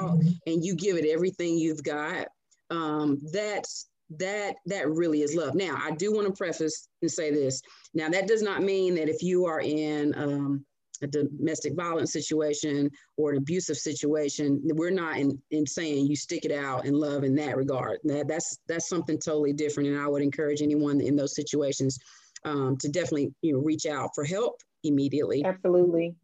and 0.46 0.64
you 0.64 0.76
give 0.76 0.96
it 0.96 1.10
everything 1.10 1.58
you've 1.58 1.84
got, 1.84 2.28
um, 2.70 3.20
that's 3.32 3.88
that 4.18 4.56
that 4.68 4.90
really 4.90 5.22
is 5.22 5.36
love. 5.36 5.56
Now, 5.56 5.78
I 5.82 5.92
do 5.92 6.14
want 6.14 6.28
to 6.28 6.34
preface 6.34 6.88
and 7.02 7.12
say 7.12 7.32
this. 7.32 7.62
Now, 7.96 8.10
that 8.10 8.28
does 8.28 8.44
not 8.44 8.62
mean 8.62 8.94
that 8.96 9.10
if 9.10 9.24
you 9.24 9.46
are 9.46 9.60
in 9.60 10.14
um, 10.16 10.66
a 11.02 11.08
domestic 11.08 11.76
violence 11.76 12.14
situation 12.14 12.90
or 13.18 13.32
an 13.32 13.38
abusive 13.38 13.78
situation, 13.78 14.62
we're 14.64 14.90
not 14.90 15.18
in, 15.18 15.42
in 15.52 15.66
saying 15.66 16.08
you 16.08 16.16
stick 16.16 16.46
it 16.46 16.52
out 16.52 16.86
in 16.86 16.94
love 16.94 17.24
in 17.24 17.36
that 17.36 17.58
regard. 17.58 18.00
That, 18.04 18.28
that's 18.28 18.60
that's 18.68 18.90
something 18.90 19.18
totally 19.18 19.54
different. 19.54 19.90
And 19.90 20.00
I 20.00 20.08
would 20.08 20.22
encourage 20.22 20.62
anyone 20.62 21.02
in 21.02 21.16
those 21.16 21.36
situations 21.36 21.98
um, 22.46 22.78
to 22.78 22.90
definitely 22.90 23.34
you 23.42 23.54
know 23.54 23.60
reach 23.60 23.86
out 23.86 24.12
for 24.16 24.24
help 24.24 24.62
immediately. 24.84 25.44
Absolutely. 25.46 26.16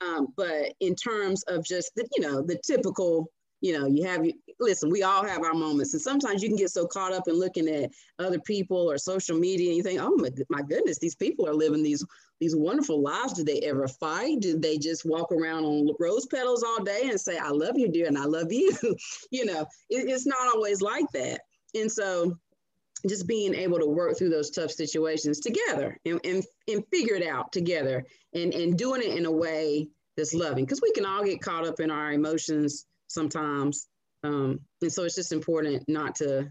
Um, 0.00 0.28
but 0.36 0.72
in 0.80 0.94
terms 0.94 1.42
of 1.48 1.64
just 1.64 1.90
the 1.96 2.06
you 2.16 2.22
know 2.22 2.42
the 2.42 2.58
typical 2.66 3.30
you 3.60 3.78
know 3.78 3.86
you 3.86 4.04
have 4.04 4.24
listen 4.58 4.90
we 4.90 5.02
all 5.02 5.24
have 5.24 5.42
our 5.42 5.54
moments 5.54 5.92
and 5.92 6.02
sometimes 6.02 6.42
you 6.42 6.48
can 6.48 6.56
get 6.56 6.70
so 6.70 6.86
caught 6.86 7.12
up 7.12 7.28
in 7.28 7.34
looking 7.34 7.68
at 7.68 7.90
other 8.18 8.40
people 8.40 8.90
or 8.90 8.98
social 8.98 9.38
media 9.38 9.68
and 9.68 9.76
you 9.76 9.82
think 9.82 10.00
oh 10.00 10.16
my, 10.16 10.30
my 10.48 10.62
goodness 10.62 10.98
these 10.98 11.14
people 11.14 11.46
are 11.46 11.54
living 11.54 11.82
these 11.82 12.04
these 12.40 12.56
wonderful 12.56 13.02
lives. 13.02 13.34
Did 13.34 13.46
they 13.46 13.60
ever 13.60 13.86
fight? 13.86 14.40
Did 14.40 14.62
they 14.62 14.78
just 14.78 15.04
walk 15.04 15.30
around 15.30 15.64
on 15.64 15.94
rose 16.00 16.24
petals 16.24 16.62
all 16.62 16.82
day 16.82 17.02
and 17.10 17.20
say 17.20 17.36
i 17.38 17.50
love 17.50 17.76
you 17.76 17.88
dear 17.88 18.06
and 18.06 18.18
i 18.18 18.24
love 18.24 18.52
you 18.52 18.72
you 19.30 19.44
know 19.44 19.60
it, 19.90 20.08
it's 20.08 20.26
not 20.26 20.54
always 20.54 20.80
like 20.80 21.06
that 21.12 21.42
and 21.74 21.90
so 21.90 22.36
just 23.08 23.26
being 23.26 23.54
able 23.54 23.78
to 23.78 23.86
work 23.86 24.16
through 24.16 24.28
those 24.28 24.50
tough 24.50 24.70
situations 24.70 25.40
together 25.40 25.98
and, 26.04 26.20
and, 26.24 26.44
and 26.68 26.84
figure 26.92 27.14
it 27.14 27.26
out 27.26 27.50
together 27.50 28.04
and, 28.34 28.52
and 28.52 28.76
doing 28.76 29.00
it 29.00 29.16
in 29.16 29.24
a 29.24 29.30
way 29.30 29.88
that's 30.16 30.34
loving 30.34 30.64
because 30.64 30.82
we 30.82 30.92
can 30.92 31.06
all 31.06 31.24
get 31.24 31.40
caught 31.40 31.66
up 31.66 31.80
in 31.80 31.90
our 31.90 32.12
emotions 32.12 32.86
sometimes. 33.10 33.88
Um, 34.22 34.60
and 34.82 34.92
so 34.92 35.04
it's 35.04 35.14
just 35.14 35.32
important 35.32 35.84
not 35.88 36.14
to 36.16 36.50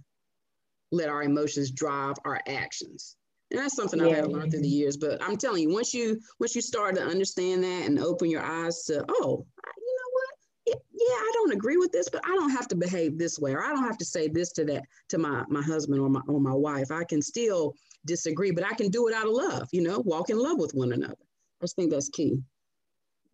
let 0.91 1.09
our 1.09 1.23
emotions 1.23 1.71
drive 1.71 2.15
our 2.25 2.41
actions. 2.47 3.15
And 3.51 3.59
that's 3.59 3.75
something 3.75 3.99
yeah. 3.99 4.07
I've 4.07 4.15
had 4.15 4.25
to 4.25 4.31
learn 4.31 4.51
through 4.51 4.61
the 4.61 4.67
years. 4.67 4.97
But 4.97 5.23
I'm 5.23 5.37
telling 5.37 5.63
you, 5.63 5.69
once 5.73 5.93
you 5.93 6.19
once 6.39 6.55
you 6.55 6.61
start 6.61 6.95
to 6.95 7.01
understand 7.01 7.63
that 7.63 7.87
and 7.87 7.99
open 7.99 8.29
your 8.29 8.43
eyes 8.43 8.83
to, 8.85 9.03
oh, 9.09 9.45
you 9.77 9.97
know 9.97 10.11
what? 10.13 10.81
Yeah, 10.93 11.15
I 11.15 11.31
don't 11.33 11.53
agree 11.53 11.77
with 11.77 11.91
this, 11.91 12.09
but 12.09 12.21
I 12.25 12.35
don't 12.35 12.51
have 12.51 12.67
to 12.67 12.75
behave 12.75 13.17
this 13.17 13.39
way, 13.39 13.53
or 13.53 13.63
I 13.63 13.69
don't 13.69 13.85
have 13.85 13.97
to 13.97 14.05
say 14.05 14.27
this 14.27 14.51
to 14.53 14.65
that 14.65 14.83
to 15.09 15.17
my 15.17 15.43
my 15.49 15.63
husband 15.63 15.99
or 15.99 16.09
my 16.09 16.21
or 16.27 16.39
my 16.39 16.53
wife. 16.53 16.91
I 16.91 17.03
can 17.03 17.21
still 17.21 17.73
disagree, 18.05 18.51
but 18.51 18.65
I 18.65 18.75
can 18.75 18.89
do 18.89 19.07
it 19.07 19.15
out 19.15 19.25
of 19.25 19.33
love. 19.33 19.67
You 19.71 19.81
know, 19.81 19.99
walk 19.99 20.29
in 20.29 20.37
love 20.37 20.59
with 20.59 20.73
one 20.73 20.93
another. 20.93 21.15
I 21.61 21.63
just 21.63 21.75
think 21.75 21.91
that's 21.91 22.09
key. 22.09 22.39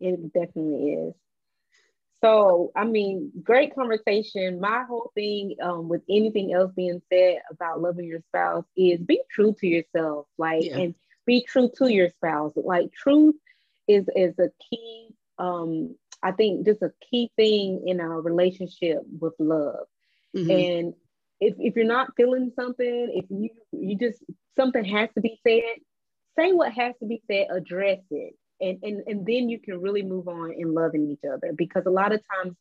It 0.00 0.32
definitely 0.32 0.92
is. 0.92 1.14
So, 2.24 2.72
I 2.74 2.84
mean, 2.84 3.30
great 3.42 3.74
conversation. 3.74 4.58
My 4.60 4.84
whole 4.88 5.12
thing 5.14 5.56
um, 5.62 5.88
with 5.88 6.02
anything 6.08 6.52
else 6.52 6.72
being 6.74 7.02
said 7.12 7.40
about 7.50 7.80
loving 7.80 8.06
your 8.06 8.20
spouse 8.28 8.64
is 8.76 9.00
be 9.00 9.20
true 9.30 9.54
to 9.60 9.66
yourself, 9.66 10.26
like, 10.38 10.64
yeah. 10.64 10.78
and 10.78 10.94
be 11.26 11.42
true 11.42 11.70
to 11.76 11.92
your 11.92 12.08
spouse. 12.10 12.52
Like, 12.56 12.92
truth 12.92 13.36
is 13.86 14.06
is 14.16 14.34
a 14.38 14.48
key. 14.70 15.08
Um, 15.38 15.94
I 16.22 16.32
think 16.32 16.64
just 16.64 16.82
a 16.82 16.92
key 17.10 17.30
thing 17.36 17.84
in 17.86 18.00
our 18.00 18.20
relationship 18.20 19.02
with 19.20 19.34
love. 19.38 19.86
Mm-hmm. 20.34 20.50
And 20.50 20.94
if, 21.38 21.54
if 21.58 21.76
you're 21.76 21.84
not 21.84 22.16
feeling 22.16 22.50
something, 22.56 23.10
if 23.12 23.26
you 23.28 23.50
you 23.72 23.98
just 23.98 24.24
something 24.56 24.84
has 24.84 25.10
to 25.14 25.20
be 25.20 25.38
said, 25.46 25.82
say 26.38 26.52
what 26.52 26.72
has 26.72 26.94
to 27.00 27.06
be 27.06 27.22
said, 27.30 27.48
address 27.50 28.00
it 28.10 28.34
and, 28.60 28.78
and 28.82 29.02
and 29.06 29.26
then 29.26 29.48
you 29.48 29.58
can 29.58 29.80
really 29.80 30.02
move 30.02 30.28
on 30.28 30.52
in 30.52 30.74
loving 30.74 31.10
each 31.10 31.30
other 31.30 31.52
because 31.54 31.84
a 31.86 31.90
lot 31.90 32.12
of 32.12 32.20
times 32.34 32.56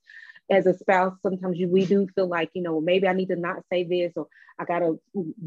as 0.49 0.65
a 0.67 0.73
spouse 0.77 1.13
sometimes 1.23 1.57
you, 1.57 1.67
we 1.67 1.85
do 1.85 2.07
feel 2.15 2.27
like 2.27 2.49
you 2.53 2.61
know 2.61 2.79
maybe 2.79 3.07
i 3.07 3.13
need 3.13 3.29
to 3.29 3.35
not 3.35 3.57
say 3.71 3.83
this 3.83 4.13
or 4.15 4.27
i 4.59 4.65
gotta 4.65 4.97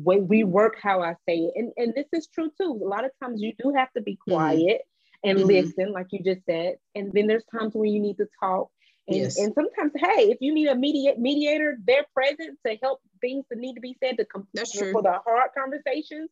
rework 0.04 0.72
how 0.82 1.02
i 1.02 1.14
say 1.28 1.36
it 1.36 1.52
and, 1.56 1.72
and 1.76 1.94
this 1.94 2.06
is 2.12 2.26
true 2.28 2.50
too 2.60 2.80
a 2.82 2.88
lot 2.88 3.04
of 3.04 3.10
times 3.22 3.40
you 3.40 3.52
do 3.62 3.72
have 3.74 3.92
to 3.92 4.00
be 4.00 4.14
mm-hmm. 4.14 4.32
quiet 4.32 4.58
mm-hmm. 4.58 5.30
and 5.30 5.38
mm-hmm. 5.38 5.48
listen 5.48 5.92
like 5.92 6.06
you 6.10 6.20
just 6.24 6.44
said 6.46 6.76
and 6.94 7.12
then 7.12 7.26
there's 7.26 7.44
times 7.44 7.74
when 7.74 7.90
you 7.90 8.00
need 8.00 8.16
to 8.16 8.26
talk 8.42 8.70
and, 9.06 9.16
yes. 9.16 9.38
and 9.38 9.54
sometimes 9.54 9.92
hey 9.96 10.30
if 10.30 10.38
you 10.40 10.52
need 10.52 10.68
a 10.68 10.74
mediate 10.74 11.18
mediator 11.18 11.78
they're 11.84 12.06
present 12.14 12.58
to 12.66 12.76
help 12.82 13.00
things 13.20 13.44
that 13.50 13.58
need 13.58 13.74
to 13.74 13.80
be 13.80 13.96
said 14.02 14.16
to 14.18 14.24
true. 14.24 14.92
for 14.92 15.02
the 15.02 15.12
hard 15.24 15.50
conversations 15.56 16.30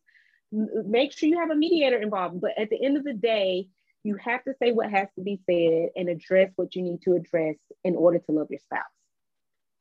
make 0.51 1.11
sure 1.11 1.27
you 1.27 1.39
have 1.39 1.51
a 1.51 1.55
mediator 1.55 2.01
involved 2.01 2.39
but 2.41 2.51
at 2.57 2.69
the 2.69 2.83
end 2.83 2.97
of 2.97 3.03
the 3.03 3.13
day 3.13 3.67
you 4.07 4.15
have 4.23 4.41
to 4.45 4.53
say 4.63 4.71
what 4.71 4.89
has 4.89 5.09
to 5.15 5.21
be 5.21 5.37
said 5.45 5.89
and 5.97 6.07
address 6.07 6.49
what 6.55 6.73
you 6.75 6.81
need 6.81 7.01
to 7.01 7.13
address 7.13 7.55
in 7.83 7.97
order 7.97 8.19
to 8.19 8.31
love 8.31 8.47
your 8.49 8.59
spouse. 8.59 8.83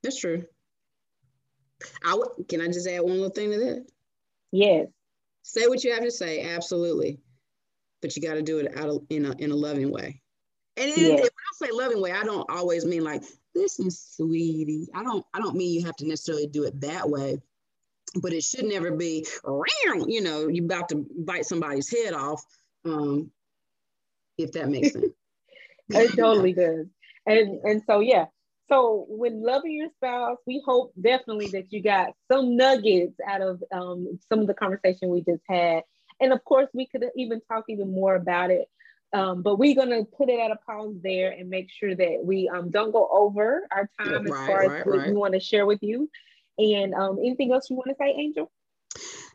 That's 0.03 0.19
true. 0.19 0.45
I 2.05 2.11
w- 2.11 2.45
can 2.49 2.61
I 2.61 2.67
just 2.67 2.89
add 2.89 3.03
one 3.03 3.13
little 3.13 3.31
thing 3.31 3.53
to 3.53 3.59
that? 3.59 3.87
Yes. 4.51 4.89
Say 5.43 5.69
what 5.69 5.85
you 5.85 5.93
have 5.93 6.03
to 6.03 6.11
say, 6.11 6.43
absolutely, 6.43 7.21
but 8.03 8.17
you 8.17 8.23
got 8.23 8.35
to 8.35 8.43
do 8.43 8.59
it 8.59 8.77
out 8.77 8.89
of, 8.89 9.03
in 9.11 9.27
a 9.27 9.33
in 9.39 9.53
a 9.53 9.57
loving 9.57 9.93
way. 9.93 10.21
And 10.77 10.89
yes. 10.89 11.21
when 11.21 11.23
I 11.23 11.67
say 11.67 11.69
loving 11.71 12.01
way, 12.01 12.11
I 12.11 12.25
don't 12.25 12.51
always 12.51 12.85
mean 12.85 13.05
like 13.05 13.23
listen, 13.55 13.91
sweetie. 13.93 14.89
I 14.93 15.05
don't 15.05 15.25
I 15.33 15.39
don't 15.39 15.57
mean 15.57 15.73
you 15.73 15.87
have 15.87 15.97
to 15.97 16.09
necessarily 16.09 16.49
do 16.49 16.65
it 16.65 16.81
that 16.81 17.09
way, 17.09 17.41
but 18.21 18.33
it 18.33 18.43
should 18.43 18.65
never 18.65 18.91
be, 18.91 19.25
you 20.09 20.21
know, 20.21 20.49
you 20.49 20.65
about 20.65 20.89
to 20.89 21.07
bite 21.17 21.47
somebody's 21.47 21.89
head 21.89 22.13
off. 22.13 22.43
Um, 22.85 23.31
if 24.39 24.53
that 24.53 24.69
makes 24.69 24.93
sense. 24.93 25.07
it 25.91 26.17
totally 26.17 26.53
does. 26.53 26.87
And 27.27 27.61
and 27.65 27.83
so 27.87 28.01
yeah. 28.01 28.27
So 28.69 29.07
when 29.09 29.45
loving 29.45 29.73
your 29.77 29.91
spouse, 29.97 30.39
we 30.45 30.61
hope 30.65 30.93
definitely 31.01 31.47
that 31.49 31.73
you 31.73 31.81
got 31.81 32.15
some 32.31 32.57
nuggets 32.57 33.15
out 33.25 33.41
of 33.41 33.63
um, 33.71 34.19
some 34.29 34.41
of 34.41 34.49
the 34.49 34.55
conversation 34.55 35.09
we 35.09 35.21
just 35.21 35.43
had. 35.49 35.85
And 36.21 36.33
of 36.33 36.43
course, 36.45 36.69
we 36.75 36.87
could 36.87 37.05
even 37.15 37.41
talk 37.43 37.67
even 37.69 37.93
more 37.93 38.17
about 38.17 38.51
it. 38.51 38.69
Um, 39.13 39.43
but 39.43 39.57
we're 39.57 39.77
gonna 39.77 40.05
put 40.05 40.29
it 40.29 40.41
at 40.41 40.51
a 40.51 40.57
pause 40.57 40.97
there 41.03 41.31
and 41.31 41.49
make 41.49 41.71
sure 41.71 41.95
that 41.95 42.21
we 42.25 42.49
um, 42.49 42.71
don't 42.71 42.91
go 42.91 43.09
over 43.11 43.63
our 43.71 43.89
time 44.01 44.25
right, 44.25 44.41
as 44.41 44.47
far 44.49 44.63
as 44.63 44.71
right, 44.71 44.87
what 44.87 44.99
right. 44.99 45.09
we 45.09 45.15
want 45.15 45.35
to 45.35 45.41
share 45.41 45.65
with 45.65 45.83
you. 45.83 46.11
And 46.59 46.93
um, 46.95 47.19
anything 47.21 47.53
else 47.53 47.71
you 47.71 47.77
want 47.77 47.91
to 47.91 47.97
say, 47.99 48.15
Angel? 48.19 48.51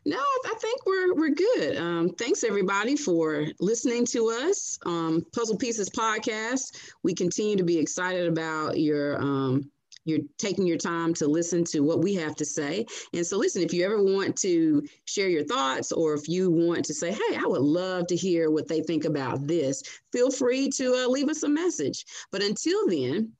No, 0.04 0.18
I 0.18 0.54
think 0.60 0.84
we're 0.84 1.14
we're 1.14 1.30
good. 1.30 1.76
Um, 1.76 2.10
thanks 2.10 2.42
everybody 2.42 2.96
for 2.96 3.46
listening 3.60 4.04
to 4.06 4.30
us. 4.30 4.78
Um, 4.84 5.24
Puzzle 5.32 5.56
Pieces 5.56 5.88
podcast. 5.90 6.76
We 7.04 7.14
continue 7.14 7.56
to 7.56 7.62
be 7.62 7.78
excited 7.78 8.26
about 8.26 8.80
your 8.80 9.20
um, 9.20 9.70
you're 10.04 10.20
taking 10.38 10.66
your 10.66 10.78
time 10.78 11.14
to 11.14 11.28
listen 11.28 11.62
to 11.66 11.80
what 11.80 12.00
we 12.02 12.14
have 12.14 12.34
to 12.36 12.44
say. 12.44 12.84
And 13.14 13.24
so, 13.24 13.38
listen, 13.38 13.62
if 13.62 13.72
you 13.72 13.84
ever 13.84 14.02
want 14.02 14.36
to 14.38 14.82
share 15.04 15.28
your 15.28 15.44
thoughts 15.44 15.92
or 15.92 16.14
if 16.14 16.28
you 16.28 16.50
want 16.50 16.84
to 16.86 16.94
say, 16.94 17.12
hey, 17.12 17.36
I 17.36 17.46
would 17.46 17.62
love 17.62 18.08
to 18.08 18.16
hear 18.16 18.50
what 18.50 18.66
they 18.66 18.80
think 18.80 19.04
about 19.04 19.46
this, 19.46 19.82
feel 20.12 20.32
free 20.32 20.68
to 20.70 21.04
uh, 21.04 21.08
leave 21.08 21.28
us 21.28 21.44
a 21.44 21.48
message. 21.48 22.04
But 22.32 22.42
until 22.42 22.88
then, 22.88 23.30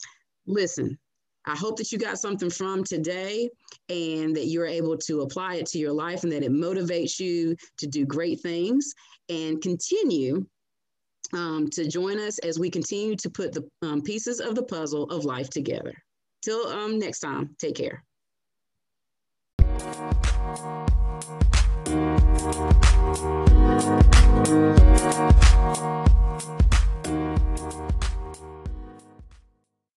listen, 0.47 0.97
I 1.47 1.57
hope 1.57 1.77
that 1.79 1.91
you 1.91 1.99
got 1.99 2.19
something 2.19 2.51
from 2.51 2.85
today 2.85 3.51
and 3.89 4.35
that 4.37 4.47
you're 4.47 4.67
able 4.67 4.97
to 4.99 5.23
apply 5.23 5.57
it 5.57 5.67
to 5.67 5.79
your 5.79 5.93
life 5.93 6.23
and 6.23 6.33
that 6.33 6.45
it 6.45 6.53
motivates 6.53 7.19
you 7.19 7.57
to 7.79 7.87
do 7.87 8.07
great 8.07 8.41
things 8.41 8.95
and 9.29 9.61
continue 9.61 10.47
um, 11.33 11.69
to 11.71 11.89
join 11.89 12.19
us 12.21 12.39
as 12.41 12.59
we 12.59 12.71
continue 12.71 13.17
to 13.17 13.31
put 13.31 13.53
the 13.53 13.69
um, 13.83 14.03
pieces 14.03 14.41
of 14.41 14.55
the 14.55 14.63
puzzle 14.63 15.05
of 15.05 15.25
life 15.25 15.51
together. 15.51 15.95
Till 16.43 16.67
um, 16.69 16.99
next 16.99 17.21
time, 17.21 17.55
take 17.59 17.77
care. 17.77 18.05